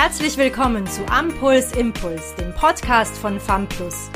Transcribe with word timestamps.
Herzlich 0.00 0.38
willkommen 0.38 0.86
zu 0.86 1.04
Ampuls 1.08 1.72
Impuls, 1.72 2.32
dem 2.36 2.54
Podcast 2.54 3.18
von 3.18 3.40
FAMPLUS. 3.40 4.10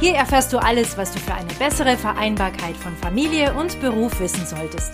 Hier 0.00 0.14
erfährst 0.14 0.50
du 0.50 0.56
alles, 0.56 0.96
was 0.96 1.12
du 1.12 1.18
für 1.18 1.34
eine 1.34 1.52
bessere 1.58 1.98
Vereinbarkeit 1.98 2.74
von 2.74 2.96
Familie 2.96 3.52
und 3.52 3.78
Beruf 3.82 4.18
wissen 4.18 4.46
solltest. 4.46 4.92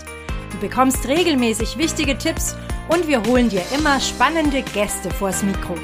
Du 0.51 0.57
bekommst 0.57 1.07
regelmäßig 1.07 1.77
wichtige 1.77 2.17
Tipps 2.17 2.57
und 2.89 3.07
wir 3.07 3.23
holen 3.23 3.47
dir 3.47 3.61
immer 3.73 4.01
spannende 4.01 4.63
Gäste 4.63 5.09
vors 5.11 5.43
Mikro. 5.43 5.75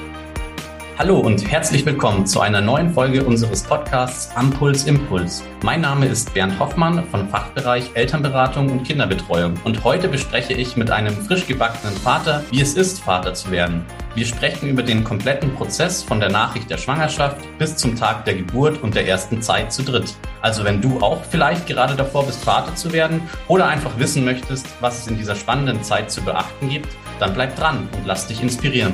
Hallo 0.97 1.19
und 1.19 1.49
herzlich 1.49 1.85
willkommen 1.85 2.27
zu 2.27 2.41
einer 2.41 2.59
neuen 2.59 2.93
Folge 2.93 3.23
unseres 3.23 3.63
Podcasts 3.63 4.35
Ampuls 4.35 4.83
Impuls. 4.83 5.41
Mein 5.63 5.79
Name 5.79 6.05
ist 6.07 6.33
Bernd 6.33 6.59
Hoffmann 6.59 7.01
vom 7.05 7.29
Fachbereich 7.29 7.91
Elternberatung 7.93 8.69
und 8.69 8.83
Kinderbetreuung 8.83 9.53
und 9.63 9.85
heute 9.85 10.09
bespreche 10.09 10.51
ich 10.51 10.75
mit 10.75 10.91
einem 10.91 11.15
frisch 11.15 11.47
gebackenen 11.47 11.95
Vater, 11.95 12.43
wie 12.51 12.59
es 12.59 12.73
ist, 12.73 12.99
Vater 12.99 13.33
zu 13.33 13.51
werden. 13.51 13.85
Wir 14.15 14.25
sprechen 14.25 14.69
über 14.69 14.81
den 14.81 15.03
kompletten 15.03 15.53
Prozess 15.53 16.01
von 16.01 16.19
der 16.19 16.29
Nachricht 16.29 16.69
der 16.69 16.77
Schwangerschaft 16.77 17.37
bis 17.59 17.75
zum 17.75 17.95
Tag 17.95 18.25
der 18.25 18.35
Geburt 18.35 18.81
und 18.81 18.95
der 18.95 19.07
ersten 19.07 19.41
Zeit 19.41 19.71
zu 19.71 19.83
dritt. 19.83 20.15
Also 20.41 20.63
wenn 20.63 20.81
du 20.81 20.99
auch 20.99 21.23
vielleicht 21.23 21.67
gerade 21.67 21.95
davor 21.95 22.25
bist, 22.25 22.43
Vater 22.43 22.73
zu 22.75 22.91
werden 22.91 23.21
oder 23.47 23.67
einfach 23.67 23.97
wissen 23.99 24.25
möchtest, 24.25 24.65
was 24.81 25.01
es 25.01 25.07
in 25.07 25.17
dieser 25.17 25.35
spannenden 25.35 25.83
Zeit 25.83 26.09
zu 26.09 26.21
beachten 26.21 26.69
gibt, 26.69 26.89
dann 27.19 27.33
bleib 27.33 27.55
dran 27.55 27.87
und 27.95 28.07
lass 28.07 28.25
dich 28.25 28.41
inspirieren. 28.41 28.93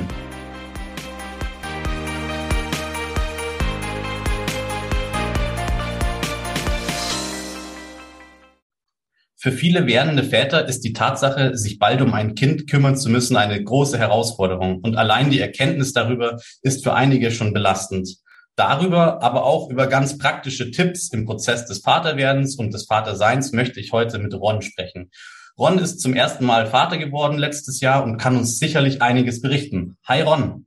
Für 9.46 9.52
viele 9.52 9.86
werdende 9.86 10.24
Väter 10.24 10.66
ist 10.66 10.80
die 10.80 10.92
Tatsache, 10.92 11.56
sich 11.56 11.78
bald 11.78 12.02
um 12.02 12.14
ein 12.14 12.34
Kind 12.34 12.68
kümmern 12.68 12.96
zu 12.96 13.08
müssen, 13.08 13.36
eine 13.36 13.62
große 13.62 13.96
Herausforderung. 13.96 14.80
Und 14.82 14.96
allein 14.96 15.30
die 15.30 15.38
Erkenntnis 15.38 15.92
darüber 15.92 16.38
ist 16.62 16.82
für 16.82 16.94
einige 16.94 17.30
schon 17.30 17.52
belastend. 17.52 18.16
Darüber, 18.56 19.22
aber 19.22 19.44
auch 19.44 19.70
über 19.70 19.86
ganz 19.86 20.18
praktische 20.18 20.72
Tipps 20.72 21.12
im 21.12 21.26
Prozess 21.26 21.64
des 21.64 21.78
Vaterwerdens 21.78 22.56
und 22.56 22.74
des 22.74 22.86
Vaterseins 22.86 23.52
möchte 23.52 23.78
ich 23.78 23.92
heute 23.92 24.18
mit 24.18 24.34
Ron 24.34 24.62
sprechen. 24.62 25.12
Ron 25.56 25.78
ist 25.78 26.00
zum 26.00 26.14
ersten 26.14 26.44
Mal 26.44 26.66
Vater 26.66 26.98
geworden 26.98 27.38
letztes 27.38 27.80
Jahr 27.80 28.02
und 28.02 28.16
kann 28.18 28.36
uns 28.36 28.58
sicherlich 28.58 29.00
einiges 29.00 29.42
berichten. 29.42 29.96
Hi 30.08 30.22
Ron. 30.22 30.66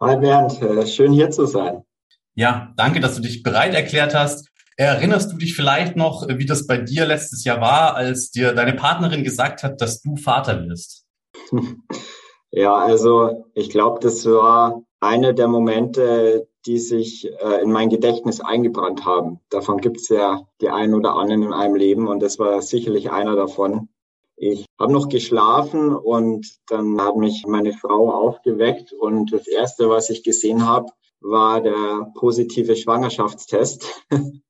Hi 0.00 0.16
Bernd, 0.16 0.62
äh, 0.62 0.86
schön 0.86 1.10
hier 1.10 1.32
zu 1.32 1.46
sein. 1.46 1.82
Ja, 2.36 2.72
danke, 2.76 3.00
dass 3.00 3.16
du 3.16 3.22
dich 3.22 3.42
bereit 3.42 3.74
erklärt 3.74 4.14
hast. 4.14 4.49
Erinnerst 4.80 5.30
du 5.30 5.36
dich 5.36 5.54
vielleicht 5.54 5.94
noch, 5.96 6.26
wie 6.26 6.46
das 6.46 6.66
bei 6.66 6.78
dir 6.78 7.04
letztes 7.04 7.44
Jahr 7.44 7.60
war, 7.60 7.96
als 7.96 8.30
dir 8.30 8.54
deine 8.54 8.72
Partnerin 8.72 9.24
gesagt 9.24 9.62
hat, 9.62 9.82
dass 9.82 10.00
du 10.00 10.16
Vater 10.16 10.66
wirst? 10.66 11.04
Ja, 12.52 12.74
also 12.74 13.44
ich 13.54 13.70
glaube, 13.70 14.00
das 14.00 14.26
war 14.26 14.82
eine 14.98 15.34
der 15.34 15.46
Momente, 15.46 16.48
die 16.66 16.78
sich 16.78 17.30
äh, 17.40 17.62
in 17.62 17.70
mein 17.70 17.90
Gedächtnis 17.90 18.40
eingebrannt 18.40 19.04
haben. 19.04 19.38
Davon 19.50 19.78
gibt 19.78 19.98
es 19.98 20.08
ja 20.08 20.48
die 20.60 20.68
einen 20.68 20.94
oder 20.94 21.14
anderen 21.14 21.44
in 21.44 21.52
einem 21.52 21.76
Leben 21.76 22.08
und 22.08 22.20
das 22.20 22.40
war 22.40 22.60
sicherlich 22.60 23.12
einer 23.12 23.36
davon. 23.36 23.88
Ich 24.34 24.66
habe 24.80 24.92
noch 24.92 25.08
geschlafen 25.08 25.94
und 25.94 26.44
dann 26.66 27.00
hat 27.00 27.14
mich 27.14 27.44
meine 27.46 27.72
Frau 27.72 28.10
aufgeweckt 28.10 28.92
und 28.92 29.32
das 29.32 29.46
Erste, 29.46 29.88
was 29.88 30.10
ich 30.10 30.24
gesehen 30.24 30.66
habe, 30.66 30.86
war 31.20 31.60
der 31.60 32.10
positive 32.16 32.74
Schwangerschaftstest. 32.74 33.86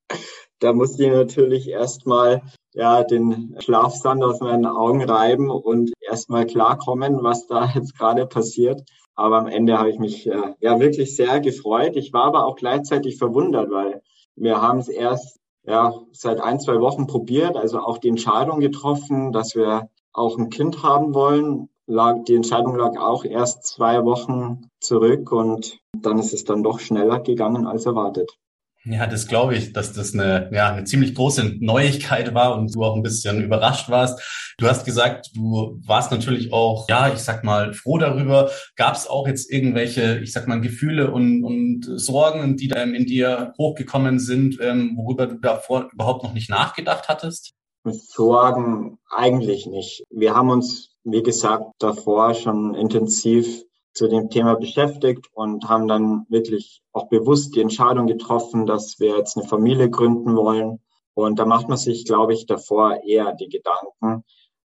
da 0.60 0.72
musste 0.72 1.04
ich 1.04 1.10
natürlich 1.10 1.68
erstmal 1.68 2.42
ja, 2.72 3.02
den 3.02 3.56
Schlafsand 3.58 4.22
aus 4.22 4.40
meinen 4.40 4.66
Augen 4.66 5.02
reiben 5.02 5.50
und 5.50 5.92
erstmal 6.00 6.46
klarkommen, 6.46 7.22
was 7.22 7.46
da 7.46 7.66
jetzt 7.74 7.98
gerade 7.98 8.26
passiert. 8.26 8.82
Aber 9.14 9.38
am 9.38 9.48
Ende 9.48 9.78
habe 9.78 9.90
ich 9.90 9.98
mich 9.98 10.26
äh, 10.26 10.54
ja 10.60 10.78
wirklich 10.80 11.16
sehr 11.16 11.40
gefreut. 11.40 11.96
Ich 11.96 12.12
war 12.12 12.24
aber 12.24 12.46
auch 12.46 12.56
gleichzeitig 12.56 13.18
verwundert, 13.18 13.70
weil 13.70 14.02
wir 14.36 14.62
haben 14.62 14.78
es 14.78 14.88
erst 14.88 15.38
ja 15.64 15.94
seit 16.12 16.40
ein, 16.40 16.60
zwei 16.60 16.80
Wochen 16.80 17.06
probiert, 17.06 17.56
also 17.56 17.80
auch 17.80 17.98
die 17.98 18.08
Entscheidung 18.08 18.60
getroffen, 18.60 19.32
dass 19.32 19.54
wir 19.54 19.90
auch 20.12 20.38
ein 20.38 20.48
Kind 20.48 20.82
haben 20.82 21.14
wollen. 21.14 21.68
Lag, 21.86 22.24
die 22.24 22.36
Entscheidung 22.36 22.76
lag 22.76 22.96
auch 22.98 23.24
erst 23.24 23.66
zwei 23.66 24.04
Wochen 24.04 24.68
zurück 24.80 25.32
und 25.32 25.80
dann 25.92 26.18
ist 26.18 26.32
es 26.32 26.44
dann 26.44 26.62
doch 26.62 26.78
schneller 26.78 27.18
gegangen 27.18 27.66
als 27.66 27.84
erwartet. 27.84 28.38
Ja, 28.84 29.06
das 29.06 29.26
glaube 29.26 29.56
ich, 29.56 29.74
dass 29.74 29.92
das 29.92 30.14
eine, 30.14 30.48
ja, 30.52 30.72
eine 30.72 30.84
ziemlich 30.84 31.14
große 31.14 31.56
Neuigkeit 31.60 32.32
war 32.32 32.56
und 32.56 32.74
du 32.74 32.82
auch 32.82 32.96
ein 32.96 33.02
bisschen 33.02 33.42
überrascht 33.42 33.90
warst. 33.90 34.54
Du 34.56 34.66
hast 34.66 34.86
gesagt, 34.86 35.30
du 35.34 35.78
warst 35.84 36.10
natürlich 36.10 36.50
auch, 36.50 36.88
ja, 36.88 37.12
ich 37.12 37.18
sag 37.20 37.44
mal, 37.44 37.74
froh 37.74 37.98
darüber. 37.98 38.50
Gab 38.76 38.94
es 38.94 39.06
auch 39.06 39.26
jetzt 39.26 39.52
irgendwelche, 39.52 40.20
ich 40.20 40.32
sag 40.32 40.48
mal, 40.48 40.62
Gefühle 40.62 41.10
und, 41.10 41.44
und 41.44 41.82
Sorgen, 42.00 42.56
die 42.56 42.68
da 42.68 42.82
in 42.82 43.04
dir 43.04 43.52
hochgekommen 43.58 44.18
sind, 44.18 44.58
ähm, 44.62 44.96
worüber 44.96 45.26
du 45.26 45.34
davor 45.38 45.90
überhaupt 45.92 46.22
noch 46.22 46.32
nicht 46.32 46.48
nachgedacht 46.48 47.08
hattest? 47.08 47.52
Sorgen 47.84 48.98
eigentlich 49.10 49.66
nicht. 49.66 50.04
Wir 50.10 50.34
haben 50.34 50.48
uns, 50.48 50.94
wie 51.04 51.22
gesagt, 51.22 51.64
davor 51.78 52.32
schon 52.32 52.74
intensiv 52.74 53.62
zu 53.92 54.08
dem 54.08 54.30
Thema 54.30 54.54
beschäftigt 54.54 55.26
und 55.32 55.68
haben 55.68 55.88
dann 55.88 56.26
wirklich 56.28 56.82
auch 56.92 57.08
bewusst 57.08 57.54
die 57.54 57.60
Entscheidung 57.60 58.06
getroffen, 58.06 58.66
dass 58.66 59.00
wir 59.00 59.16
jetzt 59.16 59.36
eine 59.36 59.46
Familie 59.46 59.90
gründen 59.90 60.36
wollen. 60.36 60.80
Und 61.14 61.38
da 61.38 61.44
macht 61.44 61.68
man 61.68 61.76
sich, 61.76 62.04
glaube 62.04 62.32
ich, 62.32 62.46
davor 62.46 63.02
eher 63.04 63.34
die 63.34 63.48
Gedanken. 63.48 64.24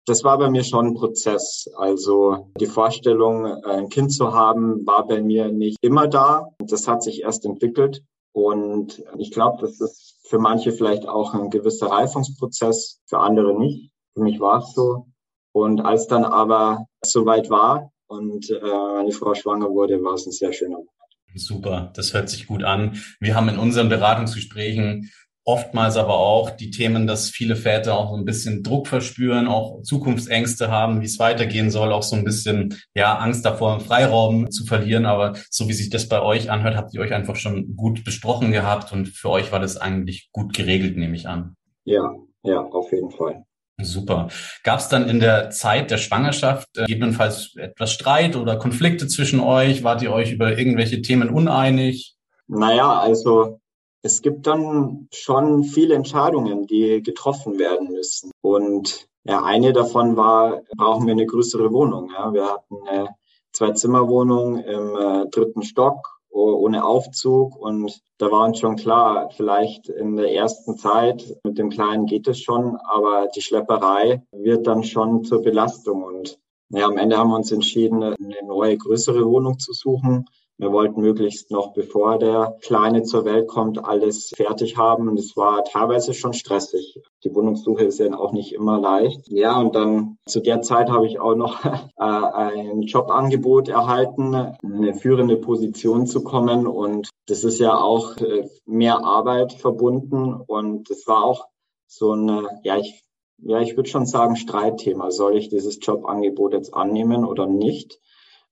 Das 0.06 0.24
war 0.24 0.38
bei 0.38 0.50
mir 0.50 0.64
schon 0.64 0.86
ein 0.88 0.94
Prozess. 0.94 1.70
Also 1.76 2.50
die 2.58 2.66
Vorstellung, 2.66 3.46
ein 3.46 3.88
Kind 3.88 4.12
zu 4.12 4.32
haben, 4.32 4.84
war 4.86 5.06
bei 5.06 5.22
mir 5.22 5.52
nicht 5.52 5.78
immer 5.82 6.08
da. 6.08 6.48
Das 6.58 6.88
hat 6.88 7.02
sich 7.02 7.22
erst 7.22 7.44
entwickelt. 7.44 8.02
Und 8.32 9.04
ich 9.18 9.30
glaube, 9.30 9.58
das 9.60 9.80
ist 9.80 10.18
für 10.24 10.38
manche 10.38 10.72
vielleicht 10.72 11.06
auch 11.06 11.34
ein 11.34 11.50
gewisser 11.50 11.88
Reifungsprozess, 11.88 13.00
für 13.06 13.18
andere 13.18 13.56
nicht. 13.56 13.92
Für 14.14 14.22
mich 14.22 14.40
war 14.40 14.58
es 14.58 14.74
so. 14.74 15.06
Und 15.52 15.82
als 15.82 16.06
dann 16.06 16.24
aber 16.24 16.86
soweit 17.04 17.50
war, 17.50 17.91
und 18.12 18.50
äh, 18.50 18.60
meine 18.62 19.12
Frau 19.12 19.34
schwanger 19.34 19.70
wurde, 19.70 20.02
war 20.02 20.14
es 20.14 20.26
ein 20.26 20.32
sehr 20.32 20.52
schöner 20.52 20.76
Moment. 20.76 20.90
Super, 21.34 21.92
das 21.96 22.12
hört 22.12 22.28
sich 22.28 22.46
gut 22.46 22.62
an. 22.62 23.00
Wir 23.18 23.34
haben 23.34 23.48
in 23.48 23.58
unseren 23.58 23.88
Beratungsgesprächen 23.88 25.10
oftmals 25.44 25.96
aber 25.96 26.14
auch 26.18 26.50
die 26.50 26.70
Themen, 26.70 27.06
dass 27.06 27.30
viele 27.30 27.56
Väter 27.56 27.96
auch 27.96 28.10
so 28.10 28.16
ein 28.16 28.24
bisschen 28.24 28.62
Druck 28.62 28.86
verspüren, 28.86 29.48
auch 29.48 29.82
Zukunftsängste 29.82 30.70
haben, 30.70 31.00
wie 31.00 31.06
es 31.06 31.18
weitergehen 31.18 31.70
soll, 31.70 31.92
auch 31.92 32.02
so 32.02 32.14
ein 32.14 32.24
bisschen 32.24 32.76
ja 32.94 33.16
Angst 33.18 33.44
davor, 33.44 33.80
Freiraum 33.80 34.50
zu 34.50 34.64
verlieren. 34.64 35.06
Aber 35.06 35.34
so 35.50 35.68
wie 35.68 35.72
sich 35.72 35.90
das 35.90 36.08
bei 36.08 36.22
euch 36.22 36.50
anhört, 36.50 36.76
habt 36.76 36.94
ihr 36.94 37.00
euch 37.00 37.12
einfach 37.12 37.36
schon 37.36 37.74
gut 37.76 38.04
besprochen 38.04 38.52
gehabt 38.52 38.92
und 38.92 39.08
für 39.08 39.30
euch 39.30 39.50
war 39.50 39.60
das 39.60 39.76
eigentlich 39.76 40.28
gut 40.32 40.54
geregelt, 40.54 40.96
nehme 40.96 41.16
ich 41.16 41.26
an. 41.26 41.56
Ja, 41.84 42.14
ja, 42.44 42.60
auf 42.60 42.92
jeden 42.92 43.10
Fall. 43.10 43.44
Super. 43.84 44.28
Gab 44.64 44.80
es 44.80 44.88
dann 44.88 45.08
in 45.08 45.20
der 45.20 45.50
Zeit 45.50 45.90
der 45.90 45.98
Schwangerschaft 45.98 46.68
äh, 46.76 46.84
gegebenenfalls 46.86 47.54
etwas 47.56 47.92
Streit 47.92 48.36
oder 48.36 48.56
Konflikte 48.56 49.06
zwischen 49.06 49.40
euch? 49.40 49.84
Wart 49.84 50.02
ihr 50.02 50.12
euch 50.12 50.32
über 50.32 50.58
irgendwelche 50.58 51.02
Themen 51.02 51.28
uneinig? 51.28 52.16
Naja, 52.48 52.98
also 52.98 53.60
es 54.02 54.22
gibt 54.22 54.46
dann 54.46 55.08
schon 55.12 55.64
viele 55.64 55.94
Entscheidungen, 55.94 56.66
die 56.66 57.02
getroffen 57.02 57.58
werden 57.58 57.92
müssen. 57.92 58.30
Und 58.40 59.06
ja, 59.24 59.44
eine 59.44 59.72
davon 59.72 60.16
war, 60.16 60.62
brauchen 60.76 61.06
wir 61.06 61.12
eine 61.12 61.26
größere 61.26 61.72
Wohnung. 61.72 62.10
Ja? 62.10 62.32
Wir 62.32 62.46
hatten 62.46 62.76
eine 62.88 63.08
Zwei-Zimmer-Wohnung 63.52 64.58
im 64.58 64.96
äh, 64.96 65.26
dritten 65.30 65.62
Stock 65.62 66.21
ohne 66.42 66.84
Aufzug. 66.84 67.56
Und 67.56 68.00
da 68.18 68.30
war 68.30 68.44
uns 68.44 68.58
schon 68.58 68.76
klar, 68.76 69.30
vielleicht 69.36 69.88
in 69.88 70.16
der 70.16 70.32
ersten 70.32 70.76
Zeit 70.76 71.24
mit 71.44 71.58
dem 71.58 71.70
Kleinen 71.70 72.06
geht 72.06 72.28
es 72.28 72.40
schon, 72.40 72.76
aber 72.76 73.28
die 73.34 73.42
Schlepperei 73.42 74.22
wird 74.32 74.66
dann 74.66 74.84
schon 74.84 75.24
zur 75.24 75.42
Belastung. 75.42 76.02
Und 76.02 76.38
ja, 76.70 76.86
am 76.86 76.96
Ende 76.96 77.18
haben 77.18 77.30
wir 77.30 77.36
uns 77.36 77.52
entschieden, 77.52 78.02
eine 78.02 78.16
neue, 78.46 78.76
größere 78.76 79.26
Wohnung 79.26 79.58
zu 79.58 79.72
suchen. 79.72 80.26
Wir 80.58 80.70
wollten 80.70 81.00
möglichst 81.00 81.50
noch, 81.50 81.72
bevor 81.72 82.18
der 82.18 82.56
Kleine 82.60 83.02
zur 83.02 83.24
Welt 83.24 83.48
kommt, 83.48 83.84
alles 83.84 84.32
fertig 84.36 84.76
haben. 84.76 85.08
Und 85.08 85.18
es 85.18 85.36
war 85.36 85.64
teilweise 85.64 86.14
schon 86.14 86.32
stressig. 86.32 87.00
Die 87.24 87.34
Wohnungssuche 87.34 87.84
ist 87.84 87.98
ja 87.98 88.16
auch 88.16 88.32
nicht 88.32 88.52
immer 88.52 88.80
leicht. 88.80 89.28
Ja, 89.28 89.58
und 89.58 89.74
dann 89.74 90.18
zu 90.26 90.40
der 90.40 90.62
Zeit 90.62 90.90
habe 90.90 91.06
ich 91.06 91.18
auch 91.18 91.34
noch 91.34 91.64
äh, 91.64 91.80
ein 91.98 92.82
Jobangebot 92.82 93.68
erhalten, 93.68 94.34
eine 94.34 94.94
führende 94.94 95.36
Position 95.36 96.06
zu 96.06 96.22
kommen. 96.22 96.66
Und 96.66 97.10
das 97.26 97.44
ist 97.44 97.58
ja 97.58 97.76
auch 97.76 98.16
äh, 98.18 98.48
mehr 98.64 99.04
Arbeit 99.04 99.54
verbunden. 99.54 100.34
Und 100.34 100.90
es 100.90 101.06
war 101.06 101.24
auch 101.24 101.46
so 101.86 102.14
ein, 102.14 102.46
ja, 102.62 102.76
ich 102.76 103.02
ja, 103.44 103.60
ich 103.60 103.76
würde 103.76 103.88
schon 103.88 104.06
sagen, 104.06 104.36
Streitthema. 104.36 105.10
Soll 105.10 105.36
ich 105.36 105.48
dieses 105.48 105.78
Jobangebot 105.82 106.52
jetzt 106.52 106.72
annehmen 106.72 107.24
oder 107.24 107.46
nicht? 107.46 107.98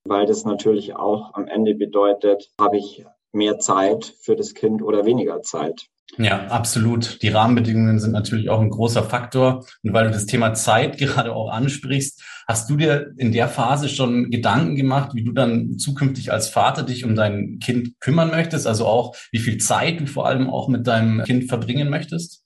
Weil 0.05 0.27
das 0.27 0.45
natürlich 0.45 0.97
auch 0.97 1.35
am 1.35 1.47
Ende 1.47 1.75
bedeutet, 1.75 2.51
habe 2.59 2.79
ich 2.79 3.05
mehr 3.33 3.59
Zeit 3.59 4.15
für 4.21 4.37
das 4.37 4.55
Kind 4.55 4.83
oder 4.83 5.05
weniger 5.05 5.43
Zeit. 5.43 5.87
Ja, 6.19 6.49
absolut. 6.49 7.23
Die 7.23 7.29
Rahmenbedingungen 7.29 8.01
sind 8.01 8.13
natürlich 8.13 8.51
auch 8.51 8.61
ein 8.61 8.71
großer 8.71 9.05
Faktor. 9.05 9.65
Und 9.83 9.93
weil 9.93 10.07
du 10.07 10.11
das 10.11 10.27
Thema 10.27 10.55
Zeit 10.55 10.99
gerade 10.99 11.35
auch 11.35 11.51
ansprichst, 11.51 12.23
hast 12.49 12.69
du 12.69 12.77
dir 12.77 13.13
in 13.17 13.33
der 13.33 13.49
Phase 13.49 13.89
schon 13.89 14.31
Gedanken 14.31 14.75
gemacht, 14.75 15.15
wie 15.15 15.25
du 15.25 15.33
dann 15.33 15.79
zukünftig 15.79 16.33
als 16.33 16.49
Vater 16.49 16.83
dich 16.83 17.05
um 17.05 17.15
dein 17.15 17.59
Kind 17.63 18.01
kümmern 18.01 18.31
möchtest? 18.31 18.67
Also 18.67 18.87
auch, 18.87 19.15
wie 19.31 19.39
viel 19.39 19.59
Zeit 19.59 20.01
du 20.01 20.07
vor 20.07 20.27
allem 20.27 20.51
auch 20.51 20.69
mit 20.69 20.87
deinem 20.87 21.23
Kind 21.23 21.49
verbringen 21.49 21.91
möchtest? 21.91 22.45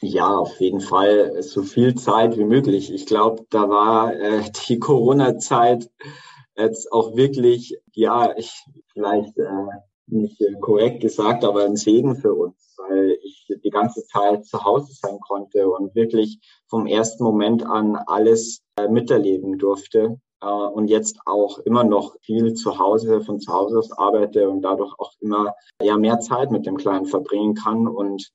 Ja, 0.00 0.28
auf 0.28 0.60
jeden 0.60 0.80
Fall 0.80 1.42
so 1.42 1.62
viel 1.62 1.96
Zeit 1.96 2.36
wie 2.36 2.44
möglich. 2.44 2.92
Ich 2.92 3.06
glaube, 3.06 3.44
da 3.50 3.68
war 3.68 4.14
äh, 4.14 4.42
die 4.68 4.78
Corona-Zeit 4.78 5.90
jetzt 6.58 6.92
auch 6.92 7.16
wirklich, 7.16 7.78
ja, 7.92 8.36
ich 8.36 8.64
vielleicht 8.92 9.36
äh, 9.38 9.66
nicht 10.06 10.40
äh, 10.40 10.54
korrekt 10.60 11.00
gesagt, 11.00 11.44
aber 11.44 11.64
ein 11.64 11.76
Segen 11.76 12.16
für 12.16 12.34
uns, 12.34 12.74
weil 12.78 13.18
ich 13.22 13.46
die 13.62 13.70
ganze 13.70 14.04
Zeit 14.06 14.44
zu 14.44 14.64
Hause 14.64 14.92
sein 14.92 15.18
konnte 15.20 15.68
und 15.68 15.94
wirklich 15.94 16.40
vom 16.66 16.86
ersten 16.86 17.24
Moment 17.24 17.64
an 17.64 17.96
alles 18.06 18.62
äh, 18.76 18.88
miterleben 18.88 19.58
durfte 19.58 20.18
äh, 20.40 20.46
und 20.46 20.88
jetzt 20.88 21.18
auch 21.26 21.58
immer 21.60 21.84
noch 21.84 22.16
viel 22.22 22.54
zu 22.54 22.78
Hause 22.78 23.20
von 23.20 23.40
zu 23.40 23.52
Hause 23.52 23.78
aus 23.78 23.92
arbeite 23.92 24.48
und 24.48 24.62
dadurch 24.62 24.94
auch 24.98 25.12
immer 25.20 25.54
ja 25.82 25.96
mehr 25.96 26.20
Zeit 26.20 26.50
mit 26.50 26.66
dem 26.66 26.76
Kleinen 26.76 27.06
verbringen 27.06 27.54
kann 27.54 27.86
und 27.86 28.30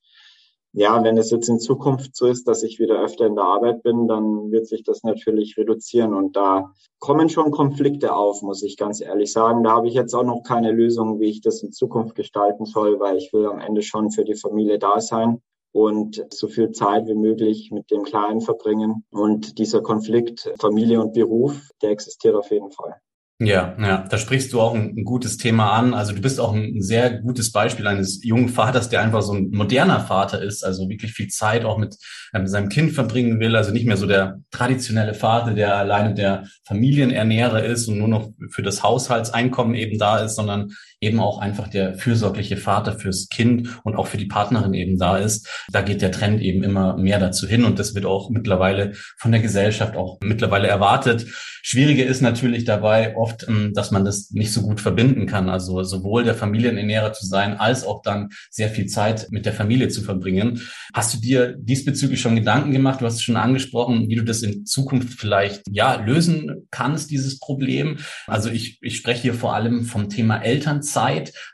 ja, 0.76 1.04
wenn 1.04 1.18
es 1.18 1.30
jetzt 1.30 1.50
in 1.50 1.60
Zukunft 1.60 2.16
so 2.16 2.26
ist, 2.26 2.48
dass 2.48 2.64
ich 2.64 2.80
wieder 2.80 3.00
öfter 3.00 3.28
in 3.28 3.36
der 3.36 3.46
Arbeit 3.46 3.84
bin, 3.84 4.08
dann 4.08 4.52
wird 4.52 4.68
sich 4.68 4.84
das 4.84 5.04
natürlich 5.04 5.56
reduzieren. 5.56 6.16
Und 6.16 6.36
da 6.36 6.74
kommen 6.98 7.30
schon 7.30 7.52
Konflikte 7.52 8.16
auf, 8.16 8.42
muss 8.42 8.64
ich 8.64 8.76
ganz 8.76 9.00
ehrlich 9.00 9.32
sagen. 9.32 9.64
Da 9.64 9.72
habe 9.72 9.88
ich 9.88 9.94
jetzt 9.94 10.16
auch 10.16 10.24
noch 10.24 10.42
keine 10.42 10.72
Lösung, 10.72 11.20
wie 11.20 11.30
ich 11.30 11.42
das 11.42 11.62
in 11.62 11.72
Zukunft 11.72 12.16
gestalten 12.16 12.66
soll, 12.66 13.00
weil 13.00 13.18
ich 13.18 13.32
will 13.34 13.46
am 13.46 13.60
Ende 13.60 13.84
schon 13.84 14.10
für 14.10 14.24
die 14.24 14.34
Familie 14.34 14.80
da 14.80 15.00
sein 15.00 15.44
und 15.74 16.26
so 16.34 16.48
viel 16.48 16.72
Zeit 16.72 17.08
wie 17.08 17.16
möglich 17.16 17.70
mit 17.72 17.92
dem 17.92 18.02
Kleinen 18.02 18.42
verbringen. 18.42 19.06
Und 19.12 19.60
dieser 19.60 19.82
Konflikt 19.82 20.52
Familie 20.60 21.02
und 21.02 21.14
Beruf, 21.14 21.70
der 21.84 21.92
existiert 21.92 22.34
auf 22.34 22.50
jeden 22.50 22.72
Fall. 22.72 22.96
Ja, 23.46 23.76
ja, 23.80 24.06
da 24.10 24.18
sprichst 24.18 24.54
du 24.54 24.62
auch 24.62 24.74
ein, 24.74 24.96
ein, 24.98 25.04
gutes 25.04 25.38
Thema 25.38 25.72
an. 25.72 25.94
Also 25.94 26.14
du 26.14 26.22
bist 26.22 26.40
auch 26.40 26.54
ein 26.54 26.82
sehr 26.82 27.20
gutes 27.20 27.52
Beispiel 27.52 27.88
eines 27.88 28.24
jungen 28.24 28.50
Vaters, 28.50 28.90
der 28.90 29.02
einfach 29.02 29.22
so 29.22 29.34
ein 29.34 29.50
moderner 29.52 30.00
Vater 30.00 30.42
ist, 30.42 30.64
also 30.64 30.88
wirklich 30.88 31.14
viel 31.14 31.28
Zeit 31.28 31.66
auch 31.66 31.78
mit 31.78 31.98
ähm, 32.34 32.48
seinem 32.48 32.70
Kind 32.70 32.94
verbringen 32.94 33.40
will. 33.40 33.56
Also 33.56 33.72
nicht 33.72 33.86
mehr 33.86 33.98
so 33.98 34.08
der 34.08 34.40
traditionelle 34.52 35.14
Vater, 35.14 35.54
der 35.54 35.76
alleine 35.78 36.14
der 36.14 36.46
Familienernährer 36.66 37.64
ist 37.64 37.88
und 37.88 37.98
nur 37.98 38.08
noch 38.08 38.30
für 38.50 38.64
das 38.64 38.84
Haushaltseinkommen 38.84 39.76
eben 39.76 39.98
da 39.98 40.20
ist, 40.20 40.36
sondern 40.36 40.72
eben 41.04 41.20
auch 41.20 41.40
einfach 41.40 41.68
der 41.68 41.96
fürsorgliche 41.96 42.58
Vater 42.58 42.98
fürs 42.98 43.28
Kind 43.30 43.70
und 43.84 43.96
auch 43.96 44.08
für 44.08 44.18
die 44.18 44.26
Partnerin 44.26 44.74
eben 44.74 44.98
da 44.98 45.18
ist. 45.18 45.48
Da 45.72 45.82
geht 45.82 46.02
der 46.02 46.12
Trend 46.12 46.42
eben 46.42 46.64
immer 46.64 46.98
mehr 46.98 47.20
dazu 47.20 47.48
hin 47.48 47.66
und 47.66 47.80
das 47.80 47.94
wird 47.94 48.06
auch 48.06 48.30
mittlerweile 48.30 48.94
von 49.18 49.32
der 49.32 49.42
Gesellschaft 49.42 49.96
auch 49.96 50.20
mittlerweile 50.22 50.68
erwartet. 50.68 51.26
Schwierige 51.66 52.04
ist 52.04 52.22
natürlich 52.22 52.66
dabei 52.66 53.16
oft, 53.16 53.48
ähm, 53.48 53.72
dass 53.74 53.92
man 53.92 54.04
das 54.04 54.32
nicht 54.32 54.52
so 54.52 54.62
gut 54.62 54.82
verbinden 54.82 55.28
kann. 55.28 55.50
Also 55.50 55.84
sowohl 55.84 56.26
der 56.26 56.36
Familienernährer 56.36 57.14
zu 57.14 57.26
sein, 57.26 57.58
als 57.58 57.86
auch 57.86 58.02
dann 58.02 58.30
sehr 58.50 58.70
viel 58.70 58.88
Zeit 58.88 59.28
mit 59.32 59.46
der 59.46 59.54
Familie 59.54 59.88
zu 59.88 60.02
verbringen. 60.02 60.62
Hast 60.94 61.14
du 61.14 61.20
dir 61.20 61.56
diesbezüglich 61.58 62.20
schon 62.20 62.36
Gedanken 62.36 62.74
gemacht? 62.74 63.00
Du 63.00 63.06
hast 63.06 63.16
es 63.16 63.24
schon 63.24 63.38
angesprochen, 63.38 64.10
wie 64.10 64.16
du 64.16 64.24
das 64.24 64.42
in 64.42 64.66
Zukunft 64.66 65.18
vielleicht, 65.18 65.64
ja, 65.72 65.96
lösen 65.96 66.68
kannst, 66.70 67.12
dieses 67.12 67.40
Problem. 67.40 67.98
Also 68.28 68.50
ich, 68.50 68.80
ich 68.82 68.98
spreche 68.98 69.22
hier 69.22 69.34
vor 69.34 69.56
allem 69.56 69.86
vom 69.86 70.10
Thema 70.10 70.40
Elternzeit. 70.40 70.93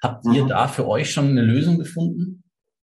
Habt 0.02 0.26
ihr 0.26 0.44
mhm. 0.44 0.50
da 0.50 0.68
für 0.68 0.88
euch 0.88 1.12
schon 1.12 1.30
eine 1.30 1.42
Lösung 1.42 1.78
gefunden? 1.78 2.44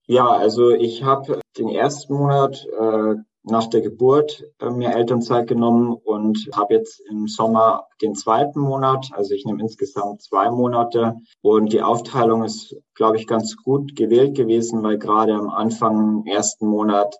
Ja, 0.06 0.28
also 0.28 0.70
ich 0.70 1.04
habe 1.04 1.40
den 1.56 1.68
ersten 1.68 2.14
Monat 2.14 2.66
äh, 2.78 3.14
nach 3.44 3.66
der 3.68 3.80
Geburt 3.80 4.44
äh, 4.60 4.70
mir 4.70 4.94
Elternzeit 4.94 5.48
genommen 5.48 5.92
und 5.92 6.48
habe 6.54 6.74
jetzt 6.74 7.00
im 7.08 7.26
Sommer 7.26 7.86
den 8.00 8.14
zweiten 8.14 8.60
Monat. 8.60 9.10
Also 9.12 9.34
ich 9.34 9.44
nehme 9.44 9.62
insgesamt 9.62 10.22
zwei 10.22 10.50
Monate 10.50 11.16
und 11.40 11.72
die 11.72 11.82
Aufteilung 11.82 12.44
ist, 12.44 12.76
glaube 12.94 13.16
ich, 13.16 13.26
ganz 13.26 13.56
gut 13.56 13.96
gewählt 13.96 14.36
gewesen, 14.36 14.82
weil 14.82 14.98
gerade 14.98 15.34
am 15.34 15.50
Anfang 15.50 16.24
im 16.24 16.26
ersten 16.26 16.66
Monat 16.66 17.16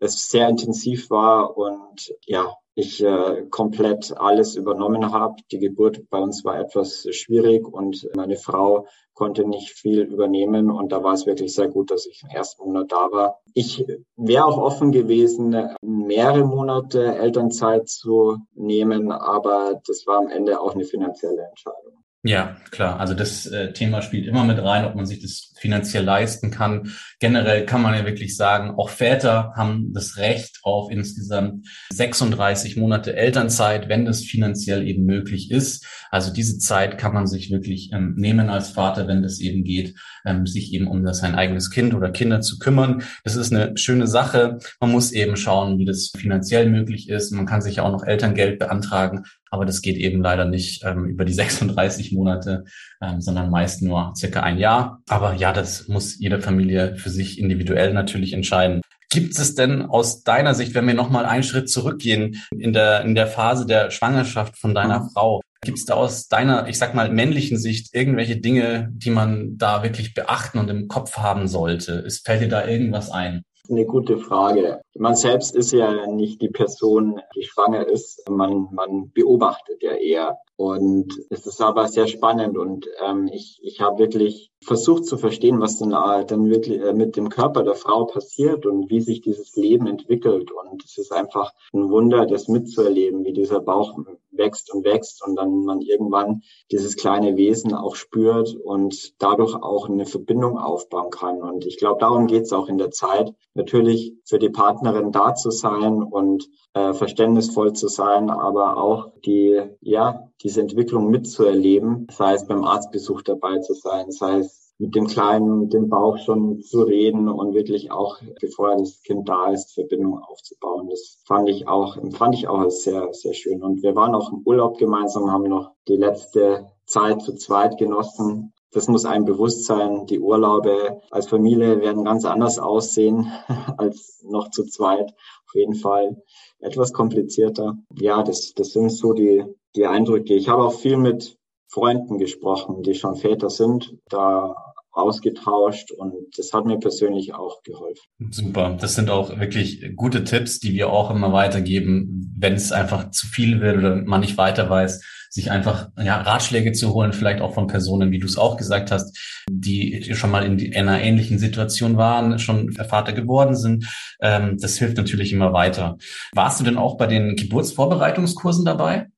es 0.00 0.28
sehr 0.28 0.48
intensiv 0.48 1.10
war 1.10 1.56
und 1.56 2.14
ja, 2.26 2.52
ich 2.74 3.02
äh, 3.02 3.46
komplett 3.50 4.16
alles 4.16 4.56
übernommen 4.56 5.12
habe. 5.12 5.36
Die 5.50 5.58
Geburt 5.58 6.08
bei 6.10 6.18
uns 6.18 6.44
war 6.44 6.58
etwas 6.58 7.06
schwierig 7.10 7.66
und 7.66 8.08
meine 8.16 8.36
Frau 8.36 8.86
konnte 9.14 9.46
nicht 9.46 9.70
viel 9.70 10.00
übernehmen 10.00 10.70
und 10.70 10.90
da 10.90 11.02
war 11.02 11.12
es 11.12 11.24
wirklich 11.26 11.54
sehr 11.54 11.68
gut, 11.68 11.90
dass 11.90 12.06
ich 12.06 12.22
im 12.24 12.30
ersten 12.30 12.64
Monat 12.64 12.90
da 12.90 13.12
war. 13.12 13.40
Ich 13.54 13.86
wäre 14.16 14.44
auch 14.44 14.58
offen 14.58 14.90
gewesen, 14.90 15.56
mehrere 15.82 16.44
Monate 16.44 17.14
Elternzeit 17.14 17.88
zu 17.88 18.38
nehmen, 18.54 19.12
aber 19.12 19.80
das 19.86 20.04
war 20.06 20.18
am 20.18 20.28
Ende 20.28 20.60
auch 20.60 20.74
eine 20.74 20.84
finanzielle 20.84 21.42
Entscheidung. 21.42 22.03
Ja, 22.26 22.56
klar. 22.70 23.00
Also 23.00 23.12
das 23.12 23.44
äh, 23.44 23.74
Thema 23.74 24.00
spielt 24.00 24.26
immer 24.26 24.44
mit 24.44 24.58
rein, 24.58 24.86
ob 24.86 24.94
man 24.94 25.04
sich 25.04 25.20
das 25.20 25.52
finanziell 25.58 26.04
leisten 26.04 26.50
kann. 26.50 26.90
Generell 27.20 27.66
kann 27.66 27.82
man 27.82 27.92
ja 27.92 28.06
wirklich 28.06 28.34
sagen, 28.34 28.70
auch 28.78 28.88
Väter 28.88 29.52
haben 29.56 29.92
das 29.92 30.16
Recht 30.16 30.60
auf 30.62 30.90
insgesamt 30.90 31.66
36 31.92 32.78
Monate 32.78 33.14
Elternzeit, 33.14 33.90
wenn 33.90 34.06
das 34.06 34.22
finanziell 34.22 34.88
eben 34.88 35.04
möglich 35.04 35.50
ist. 35.50 35.86
Also 36.10 36.32
diese 36.32 36.56
Zeit 36.56 36.96
kann 36.96 37.12
man 37.12 37.26
sich 37.26 37.50
wirklich 37.50 37.90
ähm, 37.92 38.14
nehmen 38.16 38.48
als 38.48 38.70
Vater, 38.70 39.06
wenn 39.06 39.22
das 39.22 39.38
eben 39.40 39.62
geht, 39.62 39.94
ähm, 40.24 40.46
sich 40.46 40.72
eben 40.72 40.86
um 40.86 41.06
sein 41.12 41.34
eigenes 41.34 41.70
Kind 41.70 41.92
oder 41.92 42.10
Kinder 42.10 42.40
zu 42.40 42.58
kümmern. 42.58 43.02
Das 43.24 43.36
ist 43.36 43.52
eine 43.52 43.76
schöne 43.76 44.06
Sache. 44.06 44.56
Man 44.80 44.92
muss 44.92 45.12
eben 45.12 45.36
schauen, 45.36 45.78
wie 45.78 45.84
das 45.84 46.10
finanziell 46.16 46.70
möglich 46.70 47.10
ist. 47.10 47.32
Man 47.32 47.44
kann 47.44 47.60
sich 47.60 47.76
ja 47.76 47.82
auch 47.82 47.92
noch 47.92 48.04
Elterngeld 48.04 48.58
beantragen. 48.58 49.24
Aber 49.54 49.64
das 49.64 49.82
geht 49.82 49.96
eben 49.98 50.20
leider 50.20 50.46
nicht 50.46 50.82
ähm, 50.84 51.04
über 51.04 51.24
die 51.24 51.32
36 51.44 52.10
Monate, 52.10 52.64
ähm, 53.00 53.20
sondern 53.20 53.50
meist 53.50 53.82
nur 53.82 54.12
circa 54.16 54.40
ein 54.40 54.58
Jahr. 54.58 55.00
Aber 55.08 55.34
ja, 55.34 55.52
das 55.52 55.86
muss 55.86 56.18
jede 56.18 56.40
Familie 56.40 56.96
für 56.96 57.10
sich 57.10 57.38
individuell 57.38 57.94
natürlich 57.94 58.32
entscheiden. 58.32 58.80
Gibt 59.10 59.38
es 59.38 59.54
denn 59.54 59.82
aus 59.82 60.24
deiner 60.24 60.54
Sicht, 60.54 60.74
wenn 60.74 60.88
wir 60.88 60.94
nochmal 60.94 61.24
einen 61.24 61.44
Schritt 61.44 61.70
zurückgehen 61.70 62.42
in 62.50 62.72
der, 62.72 63.02
in 63.02 63.14
der 63.14 63.28
Phase 63.28 63.64
der 63.64 63.92
Schwangerschaft 63.92 64.58
von 64.58 64.74
deiner 64.74 65.04
mhm. 65.04 65.10
Frau, 65.10 65.40
gibt 65.60 65.78
es 65.78 65.84
da 65.84 65.94
aus 65.94 66.26
deiner, 66.26 66.66
ich 66.66 66.78
sag 66.78 66.96
mal, 66.96 67.08
männlichen 67.10 67.56
Sicht 67.56 67.94
irgendwelche 67.94 68.38
Dinge, 68.38 68.88
die 68.92 69.10
man 69.10 69.56
da 69.56 69.84
wirklich 69.84 70.14
beachten 70.14 70.58
und 70.58 70.68
im 70.68 70.88
Kopf 70.88 71.16
haben 71.16 71.46
sollte? 71.46 71.92
Ist, 71.92 72.26
fällt 72.26 72.42
dir 72.42 72.48
da 72.48 72.66
irgendwas 72.66 73.08
ein? 73.08 73.44
Eine 73.68 73.86
gute 73.86 74.18
Frage. 74.18 74.82
Man 74.94 75.14
selbst 75.16 75.56
ist 75.56 75.72
ja 75.72 76.06
nicht 76.06 76.42
die 76.42 76.50
Person, 76.50 77.20
die 77.34 77.44
schwanger 77.44 77.86
ist. 77.86 78.28
Man, 78.28 78.68
man 78.72 79.10
beobachtet 79.12 79.82
ja 79.82 79.92
eher. 79.92 80.38
Und 80.56 81.12
es 81.30 81.46
ist 81.46 81.60
aber 81.60 81.88
sehr 81.88 82.06
spannend 82.06 82.56
und 82.56 82.86
ähm, 83.04 83.28
ich, 83.32 83.58
ich 83.62 83.80
habe 83.80 83.98
wirklich 83.98 84.52
versucht 84.62 85.04
zu 85.04 85.16
verstehen, 85.16 85.60
was 85.60 85.78
dann, 85.78 85.90
äh, 85.90 86.24
dann 86.24 86.48
wirklich 86.48 86.80
äh, 86.80 86.92
mit 86.92 87.16
dem 87.16 87.28
Körper 87.28 87.64
der 87.64 87.74
Frau 87.74 88.04
passiert 88.04 88.64
und 88.64 88.88
wie 88.88 89.00
sich 89.00 89.20
dieses 89.20 89.56
Leben 89.56 89.88
entwickelt. 89.88 90.52
Und 90.52 90.84
es 90.84 90.96
ist 90.96 91.10
einfach 91.10 91.52
ein 91.72 91.90
Wunder, 91.90 92.26
das 92.26 92.46
mitzuerleben, 92.46 93.24
wie 93.24 93.32
dieser 93.32 93.60
Bauch 93.60 93.98
wächst 94.36 94.72
und 94.72 94.84
wächst 94.84 95.26
und 95.26 95.36
dann 95.36 95.64
man 95.64 95.80
irgendwann 95.80 96.42
dieses 96.70 96.96
kleine 96.96 97.36
Wesen 97.36 97.74
auch 97.74 97.96
spürt 97.96 98.54
und 98.54 99.20
dadurch 99.22 99.54
auch 99.54 99.88
eine 99.88 100.06
Verbindung 100.06 100.58
aufbauen 100.58 101.10
kann. 101.10 101.42
Und 101.42 101.66
ich 101.66 101.78
glaube, 101.78 102.00
darum 102.00 102.26
geht 102.26 102.42
es 102.42 102.52
auch 102.52 102.68
in 102.68 102.78
der 102.78 102.90
Zeit. 102.90 103.34
Natürlich 103.54 104.14
für 104.24 104.38
die 104.38 104.50
Partnerin 104.50 105.12
da 105.12 105.34
zu 105.34 105.50
sein 105.50 106.02
und 106.02 106.48
äh, 106.74 106.92
verständnisvoll 106.92 107.72
zu 107.72 107.88
sein, 107.88 108.30
aber 108.30 108.76
auch 108.76 109.12
die, 109.24 109.62
ja, 109.80 110.28
diese 110.42 110.60
Entwicklung 110.60 111.10
mitzuerleben, 111.10 112.06
sei 112.10 112.34
es 112.34 112.46
beim 112.46 112.64
Arztbesuch 112.64 113.22
dabei 113.22 113.58
zu 113.60 113.74
sein, 113.74 114.10
sei 114.10 114.38
es 114.38 114.63
mit 114.78 114.94
dem 114.94 115.06
Kleinen, 115.06 115.68
dem 115.68 115.88
Bauch 115.88 116.18
schon 116.18 116.60
zu 116.60 116.82
reden 116.82 117.28
und 117.28 117.54
wirklich 117.54 117.90
auch, 117.92 118.18
bevor 118.40 118.76
das 118.76 119.02
Kind 119.02 119.28
da 119.28 119.50
ist, 119.50 119.74
Verbindung 119.74 120.18
aufzubauen. 120.18 120.88
Das 120.88 121.22
fand 121.26 121.48
ich 121.48 121.68
auch, 121.68 121.96
fand 122.12 122.34
ich 122.34 122.48
auch 122.48 122.68
sehr, 122.70 123.12
sehr 123.12 123.34
schön. 123.34 123.62
Und 123.62 123.82
wir 123.82 123.94
waren 123.94 124.14
auch 124.14 124.32
im 124.32 124.42
Urlaub 124.44 124.78
gemeinsam, 124.78 125.30
haben 125.30 125.44
noch 125.44 125.70
die 125.86 125.96
letzte 125.96 126.66
Zeit 126.86 127.22
zu 127.22 127.34
zweit 127.36 127.78
genossen. 127.78 128.52
Das 128.72 128.88
muss 128.88 129.04
einem 129.04 129.24
bewusst 129.24 129.64
sein. 129.64 130.06
Die 130.06 130.18
Urlaube 130.18 131.00
als 131.12 131.28
Familie 131.28 131.80
werden 131.80 132.04
ganz 132.04 132.24
anders 132.24 132.58
aussehen 132.58 133.30
als 133.76 134.24
noch 134.28 134.50
zu 134.50 134.64
zweit. 134.64 135.12
Auf 135.46 135.54
jeden 135.54 135.76
Fall 135.76 136.20
etwas 136.58 136.92
komplizierter. 136.92 137.76
Ja, 137.96 138.24
das, 138.24 138.52
das 138.54 138.72
sind 138.72 138.90
so 138.90 139.12
die, 139.12 139.44
die 139.76 139.86
Eindrücke. 139.86 140.34
Ich 140.34 140.48
habe 140.48 140.64
auch 140.64 140.74
viel 140.74 140.96
mit 140.96 141.38
Freunden 141.74 142.18
gesprochen, 142.18 142.82
die 142.82 142.94
schon 142.94 143.16
Väter 143.16 143.50
sind. 143.50 143.96
Da 144.08 144.54
ausgetauscht 144.94 145.90
und 145.90 146.38
das 146.38 146.52
hat 146.52 146.66
mir 146.66 146.78
persönlich 146.78 147.34
auch 147.34 147.62
geholfen. 147.64 148.04
Super, 148.30 148.76
das 148.80 148.94
sind 148.94 149.10
auch 149.10 149.40
wirklich 149.40 149.84
gute 149.96 150.22
Tipps, 150.22 150.60
die 150.60 150.72
wir 150.72 150.90
auch 150.90 151.10
immer 151.10 151.32
weitergeben, 151.32 152.32
wenn 152.38 152.54
es 152.54 152.70
einfach 152.70 153.10
zu 153.10 153.26
viel 153.26 153.60
wird 153.60 153.78
oder 153.78 153.96
man 153.96 154.20
nicht 154.20 154.38
weiter 154.38 154.70
weiß, 154.70 155.02
sich 155.30 155.50
einfach 155.50 155.88
ja, 155.98 156.20
Ratschläge 156.20 156.70
zu 156.72 156.94
holen, 156.94 157.12
vielleicht 157.12 157.40
auch 157.40 157.54
von 157.54 157.66
Personen, 157.66 158.12
wie 158.12 158.20
du 158.20 158.26
es 158.26 158.38
auch 158.38 158.56
gesagt 158.56 158.92
hast, 158.92 159.18
die 159.50 160.14
schon 160.14 160.30
mal 160.30 160.44
in, 160.44 160.72
einer 160.76 161.00
ähnlichen 161.00 161.40
Situation 161.40 161.96
waren, 161.96 162.38
schon 162.38 162.72
Vater 162.72 163.12
geworden 163.12 163.56
sind. 163.56 163.92
Ähm, 164.20 164.58
das 164.60 164.78
hilft 164.78 164.96
natürlich 164.96 165.32
immer 165.32 165.52
weiter. 165.52 165.98
Warst 166.32 166.60
du 166.60 166.64
denn 166.64 166.78
auch 166.78 166.96
bei 166.96 167.08
den 167.08 167.34
Geburtsvorbereitungskursen 167.34 168.64
dabei? 168.64 169.08